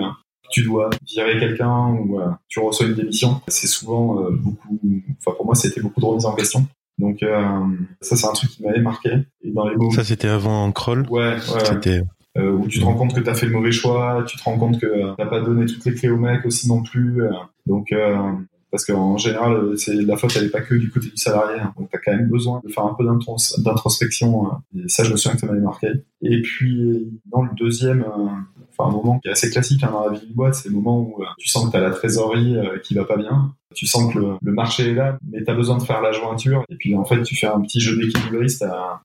tu 0.52 0.62
dois 0.62 0.90
virer 1.08 1.40
quelqu'un 1.40 1.88
ou 1.94 2.20
euh, 2.20 2.28
tu 2.48 2.60
reçois 2.60 2.86
une 2.86 2.94
démission, 2.94 3.40
c'est 3.48 3.66
souvent 3.66 4.20
euh, 4.20 4.30
beaucoup. 4.30 4.78
Enfin, 5.18 5.34
pour 5.36 5.46
moi, 5.46 5.54
c'était 5.54 5.80
beaucoup 5.80 6.00
de 6.00 6.06
remise 6.06 6.26
en 6.26 6.34
question. 6.34 6.66
Donc 6.98 7.22
euh, 7.22 7.64
ça, 8.00 8.16
c'est 8.16 8.26
un 8.26 8.32
truc 8.32 8.50
qui 8.50 8.62
m'avait 8.62 8.80
marqué. 8.80 9.10
Et 9.42 9.50
dans 9.50 9.66
les 9.66 9.74
Ça, 9.90 10.04
c'était 10.04 10.28
avant 10.28 10.70
Crawl. 10.70 11.06
Ouais, 11.08 11.34
ouais. 11.34 11.64
C'était. 11.64 12.02
où 12.36 12.68
tu 12.68 12.78
te 12.78 12.84
rends 12.84 12.94
compte 12.94 13.14
que 13.14 13.20
tu 13.20 13.30
as 13.30 13.34
fait 13.34 13.46
le 13.46 13.52
mauvais 13.52 13.72
choix, 13.72 14.24
tu 14.28 14.36
te 14.36 14.44
rends 14.44 14.58
compte 14.58 14.78
que 14.78 15.16
t'as 15.16 15.26
pas 15.26 15.40
donné 15.40 15.66
toutes 15.66 15.84
les 15.86 15.94
clés 15.94 16.10
au 16.10 16.18
mec 16.18 16.44
aussi 16.44 16.68
non 16.68 16.82
plus. 16.82 17.22
donc 17.66 17.92
parce 18.72 18.84
qu'en 18.84 19.16
général, 19.18 19.78
c'est 19.78 19.94
la 19.94 20.16
faute 20.16 20.34
elle 20.36 20.46
est 20.46 20.50
pas 20.50 20.62
que 20.62 20.74
du 20.74 20.90
côté 20.90 21.08
du 21.10 21.16
salarié. 21.16 21.60
Hein. 21.60 21.72
donc 21.78 21.90
tu 21.90 21.96
as 21.96 22.00
quand 22.00 22.16
même 22.16 22.28
besoin 22.28 22.60
de 22.64 22.72
faire 22.72 22.84
un 22.84 22.94
peu 22.94 23.04
d'introspection. 23.58 24.50
et 24.74 24.88
ça, 24.88 25.04
je 25.04 25.12
me 25.12 25.16
souviens 25.16 25.34
que 25.34 25.40
ça 25.40 25.46
m'avait 25.46 25.60
marqué. 25.60 25.88
Et 26.22 26.42
puis 26.42 27.20
dans 27.26 27.42
le 27.42 27.50
deuxième, 27.56 28.04
enfin 28.76 28.88
un 28.88 28.92
moment 28.92 29.18
qui 29.18 29.28
est 29.28 29.32
assez 29.32 29.50
classique 29.50 29.82
hein, 29.82 29.90
dans 29.92 30.06
la 30.06 30.12
vie 30.12 30.26
d'une 30.26 30.34
boîte, 30.34 30.54
c'est 30.54 30.68
le 30.68 30.74
moment 30.74 31.00
où 31.00 31.22
euh, 31.22 31.26
tu 31.38 31.48
sens 31.48 31.66
que 31.66 31.70
tu 31.70 31.76
as 31.76 31.80
la 31.80 31.90
trésorerie 31.90 32.56
euh, 32.56 32.78
qui 32.78 32.94
va 32.94 33.04
pas 33.04 33.16
bien, 33.16 33.54
tu 33.74 33.86
sens 33.86 34.12
que 34.12 34.18
le, 34.18 34.52
marché 34.52 34.90
est 34.90 34.94
là, 34.94 35.18
mais 35.30 35.42
tu 35.44 35.50
as 35.50 35.54
besoin 35.54 35.78
de 35.78 35.82
faire 35.82 36.00
la 36.00 36.12
jointure, 36.12 36.64
et 36.68 36.76
puis 36.76 36.94
en 36.94 37.04
fait 37.04 37.22
tu 37.22 37.36
fais 37.36 37.46
un 37.46 37.60
petit 37.60 37.80
jeu 37.80 37.96
d'équilibriste. 37.96 38.64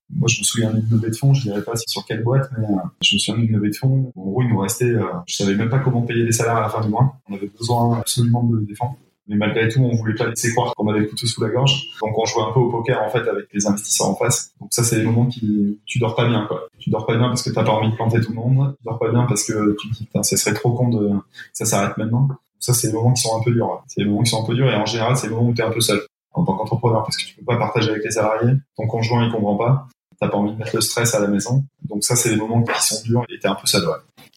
Moi 0.09 0.27
je 0.27 0.39
me 0.39 0.43
souviens 0.43 0.71
d'une 0.71 0.89
levée 0.89 1.09
de 1.09 1.15
fonds, 1.15 1.33
je 1.33 1.43
dirais 1.43 1.63
pas 1.63 1.73
sur 1.75 2.05
quelle 2.05 2.23
boîte, 2.23 2.49
mais 2.57 2.65
euh, 2.65 2.79
je 3.01 3.15
me 3.15 3.19
souviens 3.19 3.43
d'une 3.43 3.55
levée 3.55 3.69
de 3.69 3.75
fonds, 3.75 4.11
en 4.15 4.21
gros 4.21 4.41
il 4.41 4.49
nous 4.49 4.59
restait, 4.59 4.93
je 5.27 5.35
savais 5.35 5.55
même 5.55 5.69
pas 5.69 5.79
comment 5.79 6.01
payer 6.01 6.23
les 6.23 6.31
salaires 6.31 6.57
à 6.57 6.61
la 6.61 6.69
fin 6.69 6.81
du 6.81 6.89
mois, 6.89 7.17
on 7.29 7.35
avait 7.35 7.51
besoin 7.57 7.99
absolument 7.99 8.43
de 8.43 8.59
défendre 8.59 8.97
mais 9.27 9.35
malgré 9.35 9.67
tout, 9.67 9.81
on 9.81 9.95
voulait 9.95 10.15
pas 10.15 10.27
laisser 10.27 10.51
croire 10.53 10.73
qu'on 10.75 10.87
avait 10.87 10.99
le 10.99 11.09
sous 11.15 11.43
la 11.43 11.49
gorge. 11.49 11.89
Donc 12.01 12.17
on 12.17 12.25
jouait 12.25 12.43
un 12.43 12.51
peu 12.53 12.59
au 12.59 12.69
poker 12.69 13.01
en 13.01 13.09
fait 13.09 13.27
avec 13.27 13.47
les 13.53 13.67
investisseurs 13.67 14.09
en 14.09 14.15
face. 14.15 14.53
Donc 14.61 14.69
ça, 14.71 14.83
c'est 14.83 14.97
les 14.97 15.03
moments 15.03 15.25
qui 15.25 15.79
tu 15.85 15.99
dors 15.99 16.15
pas 16.15 16.27
bien 16.27 16.45
quoi. 16.47 16.67
Tu 16.79 16.89
dors 16.89 17.05
pas 17.05 17.15
bien 17.17 17.27
parce 17.27 17.43
que 17.43 17.49
t'as 17.49 17.63
pas 17.63 17.71
envie 17.71 17.91
de 17.91 17.95
planter 17.95 18.21
tout 18.21 18.31
le 18.31 18.37
monde. 18.37 18.75
Tu 18.77 18.83
dors 18.85 18.99
pas 18.99 19.11
bien 19.11 19.25
parce 19.25 19.43
que 19.43 19.75
tu 19.79 19.89
te 19.89 19.93
dis 19.93 20.09
ça 20.13 20.37
serait 20.37 20.53
trop 20.53 20.71
con 20.71 20.89
de 20.89 21.11
ça 21.53 21.65
s'arrête 21.65 21.97
maintenant. 21.97 22.29
Ça, 22.59 22.73
c'est 22.73 22.87
les 22.87 22.93
moments 22.93 23.13
qui 23.13 23.21
sont 23.21 23.37
un 23.37 23.43
peu 23.43 23.51
durs. 23.51 23.83
C'est 23.87 24.01
les 24.01 24.07
moments 24.07 24.23
qui 24.23 24.31
sont 24.31 24.43
un 24.43 24.45
peu 24.45 24.55
durs 24.55 24.69
et 24.69 24.75
en 24.75 24.85
général, 24.85 25.15
c'est 25.15 25.27
les 25.27 25.33
moments 25.33 25.49
où 25.49 25.53
tu 25.53 25.61
es 25.61 25.65
un 25.65 25.71
peu 25.71 25.81
seul 25.81 26.01
en 26.33 26.43
tant 26.43 26.55
qu'entrepreneur 26.55 27.03
parce 27.03 27.17
que 27.17 27.25
tu 27.25 27.35
peux 27.35 27.45
pas 27.45 27.57
partager 27.57 27.91
avec 27.91 28.03
les 28.03 28.11
salariés. 28.11 28.53
Ton 28.75 28.87
conjoint 28.87 29.25
il 29.25 29.31
comprend 29.31 29.55
pas. 29.55 29.87
T'as 30.19 30.29
pas 30.29 30.37
envie 30.37 30.53
de 30.53 30.57
mettre 30.57 30.75
le 30.75 30.81
stress 30.81 31.13
à 31.13 31.19
la 31.19 31.27
maison. 31.27 31.63
Donc 31.87 32.03
ça, 32.03 32.15
c'est 32.15 32.29
les 32.29 32.37
moments 32.37 32.63
qui 32.63 32.81
sont 32.81 33.03
durs 33.03 33.25
et 33.29 33.39
t'es 33.39 33.47
un 33.47 33.55
peu. 33.55 33.67
Ouais. 33.77 33.93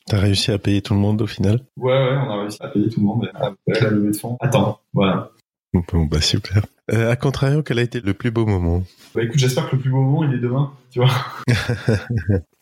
T'as 0.07 0.19
réussi 0.19 0.51
à 0.51 0.59
payer 0.59 0.83
tout 0.83 0.95
le 0.95 1.01
monde 1.01 1.23
au 1.23 1.27
final? 1.27 1.61
Ouais, 1.77 1.93
ouais, 1.93 2.17
on 2.17 2.31
a 2.31 2.41
réussi 2.43 2.59
à 2.61 2.69
payer 2.69 2.89
tout 2.89 3.01
le 3.01 3.07
monde 3.07 3.31
avec 3.35 3.81
la 3.81 3.91
levée 3.91 4.11
de 4.11 4.17
fonds. 4.17 4.37
Attends, 4.41 4.81
voilà. 4.93 5.31
Bon, 5.73 6.05
bah 6.05 6.21
super. 6.21 6.67
Euh, 6.93 7.11
à 7.11 7.17
contrario, 7.17 7.63
quel 7.63 7.79
a 7.79 7.83
été 7.83 8.01
le 8.01 8.13
plus 8.13 8.33
beau 8.33 8.45
moment? 8.45 8.83
Bah 9.15 9.23
écoute, 9.23 9.39
j'espère 9.39 9.71
que 9.71 9.77
le 9.77 9.83
plus 9.83 9.91
beau 9.91 10.01
moment, 10.01 10.25
il 10.25 10.35
est 10.35 10.41
demain, 10.41 10.73
tu 10.91 11.01
vois. 11.01 11.11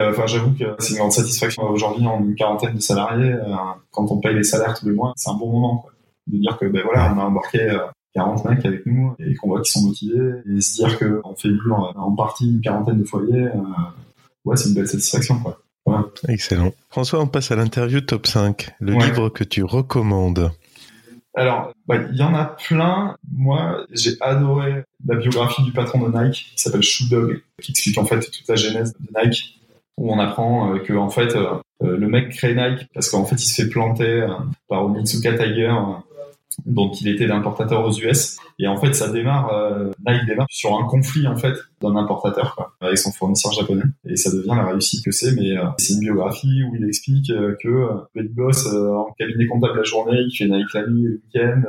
Euh, 0.00 0.12
enfin, 0.12 0.28
j'avoue 0.28 0.52
que 0.52 0.76
c'est 0.78 0.92
une 0.92 0.98
grande 0.98 1.10
satisfaction. 1.10 1.64
Aujourd'hui, 1.64 2.06
en 2.06 2.20
une 2.20 2.36
quarantaine 2.36 2.76
de 2.76 2.80
salariés, 2.80 3.32
euh, 3.32 3.56
quand 3.90 4.12
on 4.12 4.20
paye 4.20 4.36
les 4.36 4.44
salaires 4.44 4.78
tous 4.78 4.86
les 4.86 4.94
mois, 4.94 5.12
c'est 5.16 5.28
un 5.28 5.34
bon 5.34 5.50
moment, 5.50 5.78
quoi. 5.78 5.90
De 6.28 6.38
dire 6.38 6.56
que, 6.56 6.66
ben 6.66 6.84
voilà, 6.84 7.12
on 7.12 7.18
a 7.18 7.24
embarqué 7.24 7.68
40 8.18 8.44
mecs 8.44 8.66
avec 8.66 8.84
nous 8.86 9.14
et 9.18 9.34
qu'on 9.36 9.48
voit 9.48 9.60
qu'ils 9.60 9.80
sont 9.80 9.86
motivés 9.86 10.42
et 10.46 10.60
se 10.60 10.74
dire 10.74 10.98
qu'on 10.98 11.34
fait 11.34 11.48
vivre 11.48 11.92
en 11.96 12.14
partie 12.14 12.50
une 12.50 12.60
quarantaine 12.60 12.98
de 12.98 13.04
foyers, 13.04 13.48
ouais, 14.44 14.56
c'est 14.56 14.68
une 14.68 14.74
belle 14.74 14.88
satisfaction, 14.88 15.38
quoi. 15.38 15.60
Excellent. 16.28 16.72
François, 16.90 17.20
on 17.20 17.26
passe 17.26 17.50
à 17.50 17.56
l'interview 17.56 18.00
top 18.00 18.26
5. 18.26 18.70
Le 18.80 18.92
livre 18.92 19.28
que 19.28 19.44
tu 19.44 19.62
recommandes. 19.62 20.52
Alors, 21.34 21.72
bah, 21.86 21.96
il 22.10 22.16
y 22.16 22.22
en 22.22 22.34
a 22.34 22.44
plein. 22.44 23.16
Moi, 23.30 23.86
j'ai 23.92 24.16
adoré 24.20 24.82
la 25.06 25.16
biographie 25.16 25.62
du 25.62 25.72
patron 25.72 26.08
de 26.08 26.18
Nike, 26.18 26.52
qui 26.56 26.62
s'appelle 26.62 26.82
Shoe 26.82 27.08
Dog, 27.08 27.42
qui 27.62 27.70
explique 27.70 27.98
en 27.98 28.04
fait 28.04 28.20
toute 28.20 28.48
la 28.48 28.56
genèse 28.56 28.92
de 28.94 29.06
Nike, 29.16 29.60
où 29.96 30.12
on 30.12 30.18
apprend 30.18 30.74
euh, 30.74 30.78
que 30.78 30.92
en 30.94 31.10
fait 31.10 31.36
euh, 31.36 31.54
euh, 31.82 31.96
le 31.96 32.08
mec 32.08 32.30
crée 32.30 32.54
Nike 32.54 32.88
parce 32.92 33.08
qu'en 33.08 33.24
fait 33.24 33.36
il 33.36 33.46
se 33.46 33.62
fait 33.62 33.68
planter 33.68 34.26
par 34.68 34.86
Onitsuka 34.86 35.32
Tiger 35.32 35.72
donc 36.66 37.00
il 37.00 37.08
était 37.08 37.26
l'importateur 37.26 37.84
aux 37.84 37.92
US. 37.92 38.36
Et 38.58 38.66
en 38.66 38.76
fait, 38.76 38.92
ça 38.92 39.10
démarre, 39.10 39.52
euh, 39.52 39.90
il 40.06 40.26
démarre 40.26 40.46
sur 40.50 40.76
un 40.76 40.84
conflit 40.86 41.26
en 41.26 41.36
fait 41.36 41.54
d'un 41.80 41.94
importateur 41.96 42.54
quoi, 42.56 42.72
avec 42.80 42.98
son 42.98 43.12
fournisseur 43.12 43.52
japonais. 43.52 43.84
Et 44.04 44.16
ça 44.16 44.30
devient 44.30 44.48
la 44.48 44.66
réussite 44.66 45.04
que 45.04 45.12
c'est. 45.12 45.32
Mais 45.34 45.56
euh, 45.56 45.64
c'est 45.78 45.94
une 45.94 46.00
biographie 46.00 46.62
où 46.64 46.74
il 46.74 46.84
explique 46.86 47.30
euh, 47.30 47.56
que 47.62 47.68
euh, 47.68 47.94
il 48.16 48.28
bosse 48.28 48.66
en 48.66 49.12
cabinet 49.18 49.46
comptable 49.46 49.78
la 49.78 49.84
journée, 49.84 50.18
il 50.20 50.36
fait 50.36 50.48
Nike 50.48 50.74
la 50.74 50.86
nuit 50.86 51.04
le 51.04 51.22
week-end, 51.24 51.62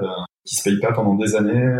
qui 0.45 0.55
se 0.55 0.63
paye 0.63 0.79
pas 0.79 0.91
pendant 0.93 1.15
des 1.15 1.35
années. 1.35 1.79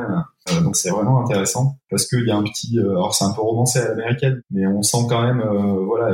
donc 0.63 0.75
c'est 0.75 0.89
vraiment 0.89 1.21
intéressant 1.21 1.77
parce 1.89 2.07
qu'il 2.07 2.25
y 2.27 2.31
a 2.31 2.35
un 2.35 2.43
petit, 2.43 2.77
alors 2.79 3.13
c'est 3.13 3.25
un 3.25 3.33
peu 3.33 3.41
romancé 3.41 3.79
à 3.79 3.89
l'américaine, 3.89 4.41
mais 4.51 4.67
on 4.67 4.83
sent 4.83 5.07
quand 5.09 5.23
même, 5.23 5.43
voilà 5.85 6.11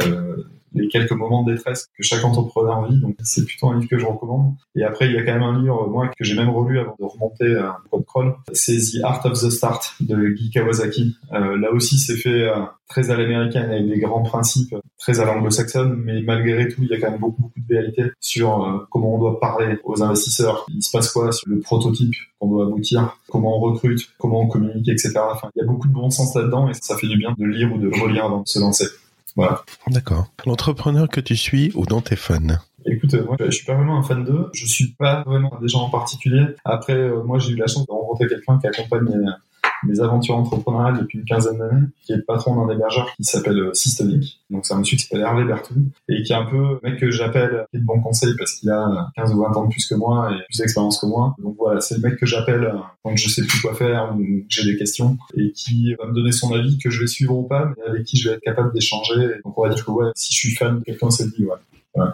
les 0.76 0.88
quelques 0.88 1.12
moments 1.12 1.44
de 1.44 1.54
détresse 1.54 1.88
que 1.98 2.04
chaque 2.04 2.24
entrepreneur 2.24 2.88
vit. 2.88 3.00
Donc 3.00 3.16
c'est 3.24 3.46
plutôt 3.46 3.70
un 3.70 3.80
livre 3.80 3.90
que 3.90 3.98
je 3.98 4.06
recommande. 4.06 4.54
Et 4.76 4.84
après, 4.84 5.08
il 5.08 5.14
y 5.14 5.18
a 5.18 5.24
quand 5.24 5.34
même 5.34 5.44
un 5.44 5.60
livre, 5.62 5.88
moi, 5.90 6.08
que 6.08 6.24
j'ai 6.24 6.36
même 6.36 6.50
relu 6.50 6.80
avant 6.80 6.96
de 7.00 7.06
remonter 7.06 7.56
à 7.56 7.78
Code 7.90 8.06
Crawl. 8.06 8.36
C'est 8.54 8.78
The 8.78 9.04
Art 9.04 9.26
of 9.26 9.34
the 9.34 9.50
Start 9.50 9.96
de 10.02 10.30
Guy 10.30 10.50
Kawasaki. 10.50 11.16
Euh, 11.34 11.58
là 11.58 11.72
aussi, 11.72 11.98
c'est 11.98 12.18
fait 12.18 12.44
euh, 12.44 12.56
très 12.88 13.10
à 13.10 13.18
l'américaine 13.18 13.72
avec 13.72 13.88
des 13.88 14.00
grands 14.00 14.24
principes, 14.24 14.76
très 14.98 15.20
à 15.20 15.26
l'anglo-saxonne, 15.26 16.02
mais 16.04 16.22
malgré 16.22 16.68
tout, 16.68 16.84
il 16.84 16.90
y 16.90 16.94
a 16.94 17.00
quand 17.00 17.12
même 17.12 17.20
beaucoup, 17.20 17.44
beaucoup 17.44 17.60
de 17.60 17.74
vérité 17.74 18.04
sur 18.20 18.64
euh, 18.64 18.86
comment 18.92 19.16
on 19.16 19.20
doit 19.20 19.40
parler 19.40 19.78
aux 19.84 20.04
investisseurs. 20.04 20.66
Il 20.74 20.84
se 20.84 20.92
passe 20.92 21.12
quoi 21.12 21.32
sur 21.32 21.50
le 21.50 21.60
prototype 21.60 22.14
qu'on 22.40 22.50
doit 22.50 22.66
aboutir, 22.66 23.18
comment 23.30 23.58
on 23.58 23.60
recrute, 23.60 24.10
comment 24.20 24.42
on 24.42 24.48
communique, 24.48 24.88
etc. 24.88 25.14
Enfin, 25.32 25.50
il 25.56 25.60
y 25.60 25.62
a 25.64 25.66
beaucoup 25.68 25.88
de 25.88 25.94
bon 25.94 26.10
sens 26.10 26.36
là-dedans 26.36 26.70
et 26.70 26.74
ça 26.74 26.98
fait 26.98 27.08
du 27.08 27.18
bien 27.18 27.34
de 27.38 27.46
lire 27.46 27.74
ou 27.74 27.78
de 27.78 27.88
relire 28.02 28.26
avant 28.26 28.42
de 28.42 28.48
se 28.48 28.60
lancer. 28.60 28.86
Voilà. 29.36 29.64
D'accord. 29.88 30.28
L'entrepreneur 30.46 31.10
que 31.10 31.20
tu 31.20 31.36
suis 31.36 31.72
ou 31.76 31.86
dont 31.86 32.02
tu 32.02 32.14
es 32.14 32.16
fan 32.16 32.60
Écoute, 32.86 33.16
moi, 33.26 33.36
je 33.40 33.50
suis 33.50 33.66
pas 33.66 33.74
vraiment 33.74 33.98
un 33.98 34.04
fan 34.04 34.24
d'eux. 34.24 34.50
Je 34.54 34.66
suis 34.66 34.90
pas 34.90 35.24
vraiment 35.26 35.52
des 35.60 35.68
gens 35.68 35.82
en 35.82 35.90
particulier. 35.90 36.46
Après, 36.64 36.94
euh, 36.94 37.24
moi, 37.24 37.40
j'ai 37.40 37.54
eu 37.54 37.56
la 37.56 37.68
chance 37.68 37.86
de 37.88 37.92
rencontrer 37.92 38.28
quelqu'un 38.28 38.60
qui 38.60 38.68
accompagne 38.68 39.36
mes 39.86 40.00
aventures 40.00 40.36
entrepreneuriales 40.36 41.00
depuis 41.00 41.20
une 41.20 41.26
quinzaine 41.26 41.58
d'années, 41.58 41.88
qui 42.02 42.14
est 42.14 42.18
le 42.18 42.24
patron 42.24 42.66
d'un 42.66 42.74
hébergeur 42.74 43.14
qui 43.16 43.24
s'appelle 43.24 43.60
euh, 43.60 43.74
Systemic. 43.74 44.42
Donc 44.50 44.66
c'est 44.66 44.74
un 44.74 44.80
monsieur 44.80 44.98
qui 44.98 45.04
s'appelle 45.04 45.22
Hervé 45.22 45.44
Bertou 45.44 45.76
et 46.10 46.24
qui 46.24 46.32
est 46.32 46.36
un 46.36 46.46
peu 46.46 46.58
le 46.58 46.80
mec 46.84 47.00
que 47.00 47.12
j'appelle 47.12 47.66
qui 47.72 47.78
est 47.78 47.80
de 47.80 47.86
bon 47.86 48.02
conseil 48.02 48.34
parce 48.38 48.54
qu'il 48.54 48.70
a 48.70 49.12
15 49.16 49.34
ou 49.34 49.42
20 49.42 49.58
ans 49.58 49.66
de 49.66 49.70
plus 49.70 49.88
que 49.88 49.96
moi 49.96 50.32
et 50.32 50.44
plus 50.46 50.58
d'expérience 50.60 51.00
que 51.00 51.06
moi. 51.06 51.36
Donc 51.40 51.56
voilà, 51.58 51.82
c'est 51.82 51.96
le 51.96 52.02
mec 52.02 52.18
que 52.18 52.26
j'appelle 52.26 52.74
quand 53.04 53.16
je 53.16 53.30
sais 53.30 53.44
plus 53.46 53.62
quoi 53.62 53.74
faire 53.74 54.16
ou 54.16 54.24
j'ai 54.50 54.72
des 54.72 54.78
questions 54.78 55.18
et 55.36 55.52
qui 55.52 55.96
va 55.96 56.08
me 56.08 56.14
donner 56.14 56.32
son 56.32 56.54
avis 56.54 56.78
que 56.78 56.90
je 56.90 57.02
vais 57.02 57.08
suivre 57.08 57.36
ou 57.36 57.44
pas, 57.44 57.72
mais 57.78 57.84
avec 57.90 58.04
qui 58.04 58.18
je 58.18 58.30
vais 58.30 58.36
être 58.36 58.42
capable 58.42 58.74
d'échanger. 58.74 59.40
Donc 59.44 59.58
on 59.58 59.64
va 59.64 59.74
dire 59.74 59.84
que 59.84 59.92
ouais, 59.92 60.12
si 60.16 60.34
je 60.34 60.38
suis 60.38 60.52
fan 60.52 60.80
de 60.80 60.84
quelqu'un, 60.84 61.10
c'est 61.10 61.26
lui, 61.26 61.46
ouais. 61.46 62.06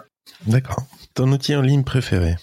D'accord. 0.46 0.84
Ton 1.14 1.30
outil 1.32 1.54
en 1.54 1.62
ligne 1.62 1.84
préféré? 1.84 2.36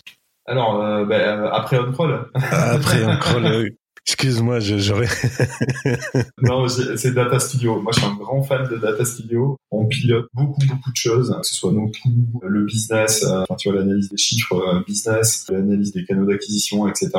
Alors, 0.45 0.81
euh, 0.81 1.05
bah, 1.05 1.53
après 1.53 1.77
OnCrawl. 1.77 2.29
après 2.33 3.03
OnCrawl, 3.03 3.71
Excuse-moi, 4.11 4.59
j'aurais. 4.59 5.07
non, 6.41 6.67
c'est 6.67 7.13
Data 7.13 7.39
Studio. 7.39 7.79
Moi, 7.79 7.91
je 7.93 7.99
suis 7.99 8.09
un 8.09 8.15
grand 8.15 8.41
fan 8.41 8.67
de 8.67 8.77
Data 8.77 9.05
Studio. 9.05 9.55
On 9.69 9.85
pilote 9.85 10.25
beaucoup, 10.33 10.59
beaucoup 10.67 10.89
de 10.89 10.95
choses, 10.95 11.37
que 11.39 11.47
ce 11.47 11.53
soit 11.53 11.71
nos 11.71 11.85
coûts, 11.85 12.41
le 12.41 12.65
business, 12.65 13.23
euh, 13.23 13.43
enfin, 13.43 13.53
tu 13.55 13.69
vois, 13.69 13.79
l'analyse 13.79 14.09
des 14.09 14.17
chiffres 14.17 14.55
euh, 14.55 14.81
business, 14.87 15.45
l'analyse 15.49 15.91
des 15.91 16.05
canaux 16.05 16.25
d'acquisition, 16.25 16.87
etc. 16.87 17.11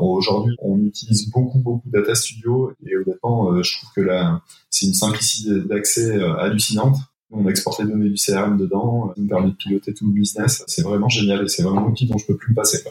Aujourd'hui, 0.00 0.56
on 0.62 0.78
utilise 0.78 1.30
beaucoup, 1.30 1.58
beaucoup 1.58 1.86
Data 1.90 2.14
Studio 2.14 2.72
et 2.86 2.96
honnêtement, 2.96 3.52
euh, 3.52 3.62
je 3.62 3.76
trouve 3.76 3.90
que 3.94 4.00
là, 4.00 4.40
c'est 4.70 4.86
une 4.86 4.94
simplicité 4.94 5.60
d'accès 5.60 6.18
hallucinante. 6.38 6.96
On 7.30 7.46
exporte 7.46 7.80
les 7.80 7.86
données 7.86 8.08
du 8.08 8.16
CRM 8.16 8.56
dedans, 8.56 9.12
ça 9.14 9.20
nous 9.20 9.28
permet 9.28 9.50
de 9.50 9.54
piloter 9.54 9.92
tout 9.92 10.06
le 10.06 10.14
business. 10.14 10.64
C'est 10.66 10.82
vraiment 10.82 11.10
génial 11.10 11.44
et 11.44 11.48
c'est 11.48 11.62
vraiment 11.62 11.86
un 11.86 11.90
outil 11.90 12.06
dont 12.06 12.16
je 12.16 12.24
peux 12.24 12.36
plus 12.36 12.52
me 12.52 12.56
passer. 12.56 12.82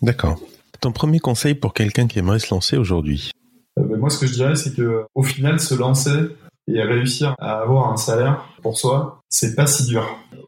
D'accord. 0.00 0.40
Ton 0.82 0.90
premier 0.90 1.20
conseil 1.20 1.54
pour 1.54 1.74
quelqu'un 1.74 2.08
qui 2.08 2.18
aimerait 2.18 2.40
se 2.40 2.52
lancer 2.52 2.76
aujourd'hui? 2.76 3.30
Euh, 3.78 3.84
ben, 3.84 3.98
Moi, 3.98 4.10
ce 4.10 4.18
que 4.18 4.26
je 4.26 4.32
dirais, 4.32 4.56
c'est 4.56 4.74
que 4.74 5.04
au 5.14 5.22
final, 5.22 5.60
se 5.60 5.76
lancer 5.76 6.10
et 6.66 6.82
réussir 6.82 7.36
à 7.38 7.60
avoir 7.60 7.92
un 7.92 7.96
salaire 7.96 8.48
pour 8.62 8.76
soi, 8.76 9.20
c'est 9.28 9.54
pas 9.54 9.68
si 9.68 9.86
dur. 9.86 10.04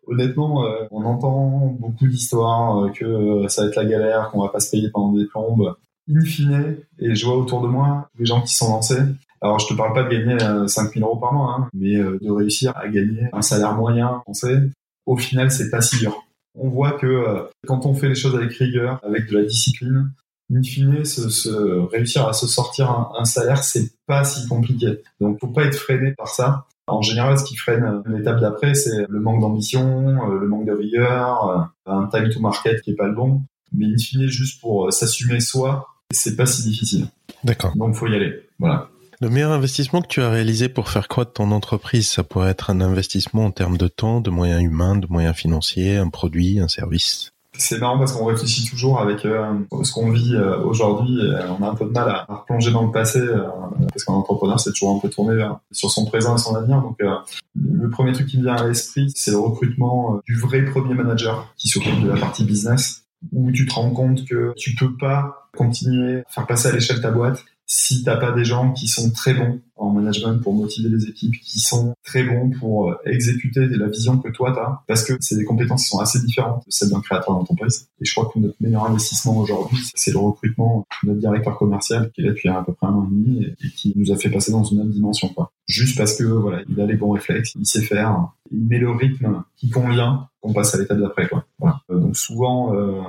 Honnêtement, 0.08 0.64
euh, 0.64 0.86
on 0.90 1.04
entend 1.04 1.76
beaucoup 1.78 2.08
d'histoires 2.08 2.82
euh, 2.82 2.90
que 2.90 3.46
ça 3.46 3.62
va 3.62 3.68
être 3.68 3.76
la 3.76 3.84
galère, 3.84 4.30
qu'on 4.32 4.42
va 4.42 4.48
pas 4.48 4.58
se 4.58 4.72
payer 4.72 4.90
pendant 4.90 5.12
des 5.12 5.24
plombes. 5.26 5.76
In 6.10 6.20
fine, 6.24 6.78
et 6.98 7.14
je 7.14 7.24
vois 7.24 7.36
autour 7.36 7.62
de 7.62 7.68
moi 7.68 8.08
les 8.18 8.26
gens 8.26 8.42
qui 8.42 8.54
sont 8.54 8.70
lancés. 8.70 9.02
Alors, 9.40 9.60
je 9.60 9.68
te 9.68 9.74
parle 9.74 9.92
pas 9.92 10.02
de 10.02 10.08
gagner 10.08 10.36
5000 10.66 11.00
euros 11.00 11.16
par 11.16 11.32
mois, 11.32 11.56
hein, 11.60 11.68
mais 11.74 11.94
de 11.94 12.30
réussir 12.30 12.72
à 12.76 12.88
gagner 12.88 13.28
un 13.32 13.40
salaire 13.40 13.74
moyen 13.76 14.20
français. 14.24 14.62
Au 15.06 15.16
final, 15.16 15.52
c'est 15.52 15.70
pas 15.70 15.80
si 15.80 15.98
dur. 15.98 16.24
On 16.58 16.68
voit 16.68 16.92
que 16.92 17.48
quand 17.66 17.86
on 17.86 17.94
fait 17.94 18.08
les 18.08 18.14
choses 18.14 18.34
avec 18.34 18.52
rigueur, 18.52 19.00
avec 19.04 19.30
de 19.30 19.38
la 19.38 19.44
discipline, 19.44 20.10
in 20.52 20.62
fine, 20.62 21.04
se, 21.04 21.88
réussir 21.90 22.26
à 22.26 22.32
se 22.32 22.46
sortir 22.46 23.10
un, 23.18 23.24
salaire, 23.24 23.62
c'est 23.62 23.92
pas 24.06 24.24
si 24.24 24.46
compliqué. 24.48 25.00
Donc, 25.20 25.40
faut 25.40 25.48
pas 25.48 25.64
être 25.64 25.76
freiné 25.76 26.12
par 26.12 26.28
ça. 26.28 26.66
En 26.86 27.00
général, 27.00 27.38
ce 27.38 27.44
qui 27.44 27.56
freine 27.56 28.02
l'étape 28.06 28.40
d'après, 28.40 28.74
c'est 28.74 29.06
le 29.08 29.20
manque 29.20 29.40
d'ambition, 29.40 30.30
euh, 30.30 30.38
le 30.38 30.46
manque 30.46 30.66
de 30.66 30.72
rigueur, 30.72 31.70
euh, 31.86 31.90
un 31.90 32.06
time 32.08 32.28
to 32.28 32.40
market 32.40 32.82
qui 32.82 32.90
est 32.90 32.94
pas 32.94 33.06
le 33.06 33.14
bon. 33.14 33.42
Mais 33.72 33.86
in 33.86 33.96
fine, 33.96 34.26
juste 34.26 34.60
pour 34.60 34.86
euh, 34.86 34.90
s'assumer 34.90 35.40
soi, 35.40 35.88
c'est 36.12 36.36
pas 36.36 36.46
si 36.46 36.68
difficile. 36.68 37.06
D'accord. 37.42 37.74
Donc, 37.76 37.94
faut 37.94 38.06
y 38.06 38.14
aller. 38.14 38.34
Voilà. 38.58 38.90
Le 39.20 39.30
meilleur 39.30 39.52
investissement 39.52 40.02
que 40.02 40.08
tu 40.08 40.20
as 40.20 40.28
réalisé 40.28 40.68
pour 40.68 40.90
faire 40.90 41.08
croître 41.08 41.32
ton 41.32 41.50
entreprise, 41.52 42.10
ça 42.10 42.22
pourrait 42.22 42.50
être 42.50 42.68
un 42.68 42.82
investissement 42.82 43.46
en 43.46 43.50
termes 43.50 43.78
de 43.78 43.88
temps, 43.88 44.20
de 44.20 44.28
moyens 44.28 44.62
humains, 44.62 44.96
de 44.96 45.06
moyens 45.08 45.36
financiers, 45.36 45.96
un 45.96 46.10
produit, 46.10 46.60
un 46.60 46.68
service? 46.68 47.33
C'est 47.56 47.78
marrant 47.78 47.98
parce 47.98 48.12
qu'on 48.12 48.24
réfléchit 48.24 48.68
toujours 48.68 49.00
avec 49.00 49.24
euh, 49.24 49.54
ce 49.82 49.92
qu'on 49.92 50.10
vit 50.10 50.34
euh, 50.34 50.58
aujourd'hui. 50.62 51.20
on 51.58 51.62
a 51.62 51.68
un 51.68 51.74
peu 51.74 51.84
de 51.84 51.90
mal 51.90 52.08
à, 52.08 52.24
replonger 52.28 52.72
dans 52.72 52.84
le 52.84 52.90
passé 52.90 53.20
euh, 53.20 53.42
parce 53.88 54.04
qu'un 54.04 54.14
entrepreneur 54.14 54.58
c'est 54.58 54.70
toujours 54.70 54.96
un 54.96 54.98
peu 54.98 55.08
tourné 55.08 55.46
sur 55.70 55.90
son 55.90 56.04
présent 56.04 56.34
et 56.34 56.38
son 56.38 56.56
avenir. 56.56 56.82
Donc 56.82 56.98
le 57.00 57.90
premier 57.90 58.12
truc 58.12 58.26
qui 58.26 58.38
me 58.38 58.44
vient 58.44 58.56
à 58.56 58.66
l'esprit, 58.66 59.12
c'est 59.14 59.30
le 59.30 59.38
recrutement 59.38 60.20
du 60.26 60.36
vrai 60.36 60.64
premier 60.64 60.94
manager 60.94 61.52
qui 61.56 61.68
s'occupe 61.68 62.00
de 62.02 62.08
la 62.08 62.18
partie 62.18 62.44
business 62.44 63.04
où 63.32 63.50
tu 63.52 63.66
te 63.66 63.74
rends 63.74 63.90
compte 63.90 64.24
que 64.26 64.52
tu 64.56 64.74
peux 64.74 64.96
pas 64.96 65.48
continuer 65.56 66.20
à 66.20 66.30
faire 66.30 66.46
passer 66.46 66.68
à 66.68 66.72
l'échelle 66.72 67.00
ta 67.00 67.10
boîte 67.10 67.44
si 67.66 68.04
t'as 68.04 68.16
pas 68.16 68.32
des 68.32 68.44
gens 68.44 68.72
qui 68.72 68.88
sont 68.88 69.10
très 69.10 69.34
bons 69.34 69.60
en 69.76 69.90
management 69.90 70.38
pour 70.40 70.52
motiver 70.52 70.88
les 70.88 71.06
équipes, 71.06 71.34
qui 71.40 71.60
sont 71.60 71.94
très 72.04 72.22
bons 72.22 72.50
pour 72.50 72.90
euh, 72.90 72.94
exécuter 73.06 73.66
la 73.66 73.88
vision 73.88 74.18
que 74.18 74.28
toi 74.28 74.52
t'as, 74.54 74.82
parce 74.86 75.02
que 75.04 75.14
c'est 75.20 75.36
des 75.36 75.44
compétences 75.44 75.84
qui 75.84 75.88
sont 75.88 75.98
assez 75.98 76.20
différentes 76.20 76.64
de 76.66 76.70
celles 76.70 76.90
d'un 76.90 77.00
créateur 77.00 77.34
d'entreprise. 77.34 77.88
Et 78.00 78.04
je 78.04 78.14
crois 78.14 78.30
que 78.32 78.38
notre 78.38 78.56
meilleur 78.60 78.86
investissement 78.86 79.36
aujourd'hui, 79.38 79.78
c'est 79.94 80.12
le 80.12 80.18
recrutement 80.18 80.86
de 81.02 81.08
notre 81.08 81.20
directeur 81.20 81.56
commercial 81.56 82.10
qui 82.14 82.20
est 82.20 82.24
là 82.24 82.30
depuis 82.30 82.48
à 82.48 82.62
peu 82.62 82.72
près 82.72 82.86
un 82.86 82.92
an 82.92 83.04
et 83.04 83.14
demi 83.14 83.44
et, 83.44 83.68
qui 83.76 83.92
nous 83.96 84.12
a 84.12 84.16
fait 84.16 84.30
passer 84.30 84.52
dans 84.52 84.64
une 84.64 84.80
autre 84.80 84.90
dimension, 84.90 85.28
quoi. 85.28 85.50
Juste 85.66 85.96
parce 85.96 86.16
que 86.16 86.24
voilà, 86.24 86.62
il 86.68 86.80
a 86.80 86.86
les 86.86 86.96
bons 86.96 87.10
réflexes, 87.10 87.54
il 87.58 87.66
sait 87.66 87.82
faire, 87.82 88.28
il 88.50 88.66
met 88.66 88.78
le 88.78 88.90
rythme 88.90 89.42
qui 89.56 89.70
convient, 89.70 90.28
qu'on 90.40 90.52
passe 90.52 90.74
à 90.74 90.78
l'étape 90.78 90.98
d'après, 90.98 91.28
quoi. 91.28 91.46
Voilà. 91.58 91.80
Euh, 91.90 91.98
donc 91.98 92.16
souvent, 92.16 92.74
euh, 92.74 93.00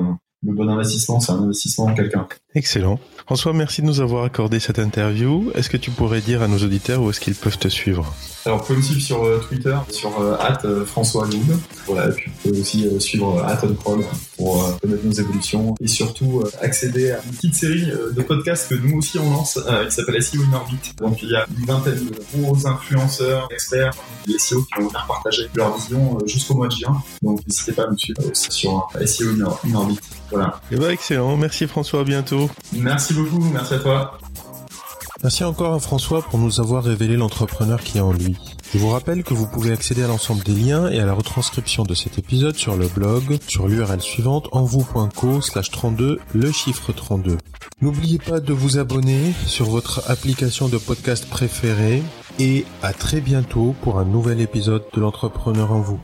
le 0.44 0.54
bon 0.54 0.70
investissement, 0.70 1.20
c'est 1.20 1.32
un 1.32 1.44
investissement 1.44 1.86
en 1.86 1.94
quelqu'un. 1.94 2.28
Excellent. 2.56 3.00
François, 3.26 3.52
merci 3.52 3.82
de 3.82 3.88
nous 3.88 4.00
avoir 4.00 4.24
accordé 4.24 4.62
cette 4.62 4.80
interview. 4.80 5.52
Est-ce 5.56 5.70
que 5.70 5.76
tu 5.76 5.92
pourrais 5.92 6.22
dire 6.22 6.42
à 6.42 6.48
nos 6.48 6.60
auditeurs 6.60 7.02
où 7.02 7.10
est-ce 7.10 7.20
qu'ils 7.20 7.36
peuvent 7.36 7.58
te 7.58 7.68
suivre? 7.68 8.14
Alors, 8.46 8.60
vous 8.60 8.66
pouvez 8.66 8.78
me 8.78 8.84
suivre 8.84 9.02
sur 9.02 9.24
euh, 9.24 9.40
Twitter, 9.40 9.76
sur 9.90 10.22
euh, 10.22 10.38
euh 10.64 10.86
François 10.86 11.26
Loub. 11.26 11.58
Voilà, 11.88 12.08
et 12.08 12.12
puis 12.12 12.32
vous 12.32 12.50
pouvez 12.50 12.62
aussi 12.62 12.88
euh, 12.88 13.00
suivre 13.00 13.44
Atonprol 13.44 14.06
pour 14.38 14.80
connaître 14.80 15.04
nos 15.04 15.12
évolutions 15.12 15.76
et 15.82 15.88
surtout 15.88 16.44
accéder 16.62 17.12
à 17.12 17.24
une 17.26 17.32
petite 17.32 17.56
série 17.56 17.88
de 17.88 18.22
podcasts 18.22 18.70
que 18.70 18.76
nous 18.76 19.00
aussi 19.00 19.18
on 19.18 19.32
lance 19.32 19.60
qui 19.88 19.92
s'appelle 19.92 20.22
SEO 20.22 20.44
in 20.44 20.54
Orbit. 20.54 20.94
Donc, 20.98 21.24
il 21.24 21.30
y 21.30 21.36
a 21.36 21.46
une 21.58 21.66
vingtaine 21.66 21.96
de 21.96 22.42
gros 22.44 22.68
influenceurs, 22.68 23.50
experts, 23.52 23.94
des 24.28 24.38
SEO 24.38 24.62
qui 24.62 24.80
vont 24.80 24.88
venir 24.88 25.06
partager 25.08 25.50
leur 25.56 25.76
vision 25.76 26.20
jusqu'au 26.26 26.54
mois 26.54 26.68
de 26.68 26.76
juin. 26.76 27.02
Donc, 27.22 27.40
n'hésitez 27.48 27.72
pas 27.72 27.84
à 27.84 27.90
me 27.90 27.98
suivre 27.98 28.22
aussi 28.32 28.52
sur 28.52 28.88
SEO 29.04 29.30
in 29.32 29.74
Orbit. 29.74 30.00
Voilà. 30.30 30.60
Et 30.72 30.76
eh 30.76 30.78
ben, 30.78 30.90
excellent. 30.90 31.38
Merci 31.38 31.68
François. 31.68 32.02
À 32.02 32.04
bientôt. 32.04 32.45
Merci 32.74 33.14
beaucoup, 33.14 33.44
merci 33.52 33.74
à 33.74 33.80
toi. 33.80 34.18
Merci 35.24 35.44
encore 35.44 35.74
à 35.74 35.80
François 35.80 36.22
pour 36.22 36.38
nous 36.38 36.60
avoir 36.60 36.84
révélé 36.84 37.18
l'entrepreneur 37.18 37.82
qui 37.82 37.98
est 37.98 38.02
en 38.02 38.12
lui. 38.12 38.36
Je 38.74 38.78
vous 38.78 38.90
rappelle 38.90 39.24
que 39.24 39.34
vous 39.34 39.48
pouvez 39.48 39.72
accéder 39.72 40.04
à 40.04 40.08
l'ensemble 40.08 40.44
des 40.44 40.54
liens 40.54 40.90
et 40.90 41.00
à 41.00 41.06
la 41.06 41.14
retranscription 41.14 41.84
de 41.84 41.96
cet 41.96 42.20
épisode 42.20 42.56
sur 42.56 42.76
le 42.76 42.88
blog 42.88 43.40
sur 43.48 43.68
l'URL 43.68 44.02
suivante 44.02 44.50
envou.co 44.52 45.42
slash 45.42 45.72
32 45.72 46.20
le 46.34 46.52
chiffre 46.52 46.92
32. 46.92 47.38
N'oubliez 47.82 48.20
pas 48.20 48.40
de 48.40 48.54
vous 48.54 48.78
abonner 48.78 49.34
sur 49.46 49.66
votre 49.66 50.10
application 50.12 50.68
de 50.68 50.78
podcast 50.78 51.28
préférée 51.30 52.04
et 52.40 52.66
à 52.84 52.94
très 52.94 53.22
bientôt 53.22 53.74
pour 53.82 54.00
un 54.00 54.06
nouvel 54.06 54.42
épisode 54.42 54.84
de 54.94 55.02
l'entrepreneur 55.02 55.72
en 55.72 55.80
vous. 55.80 56.00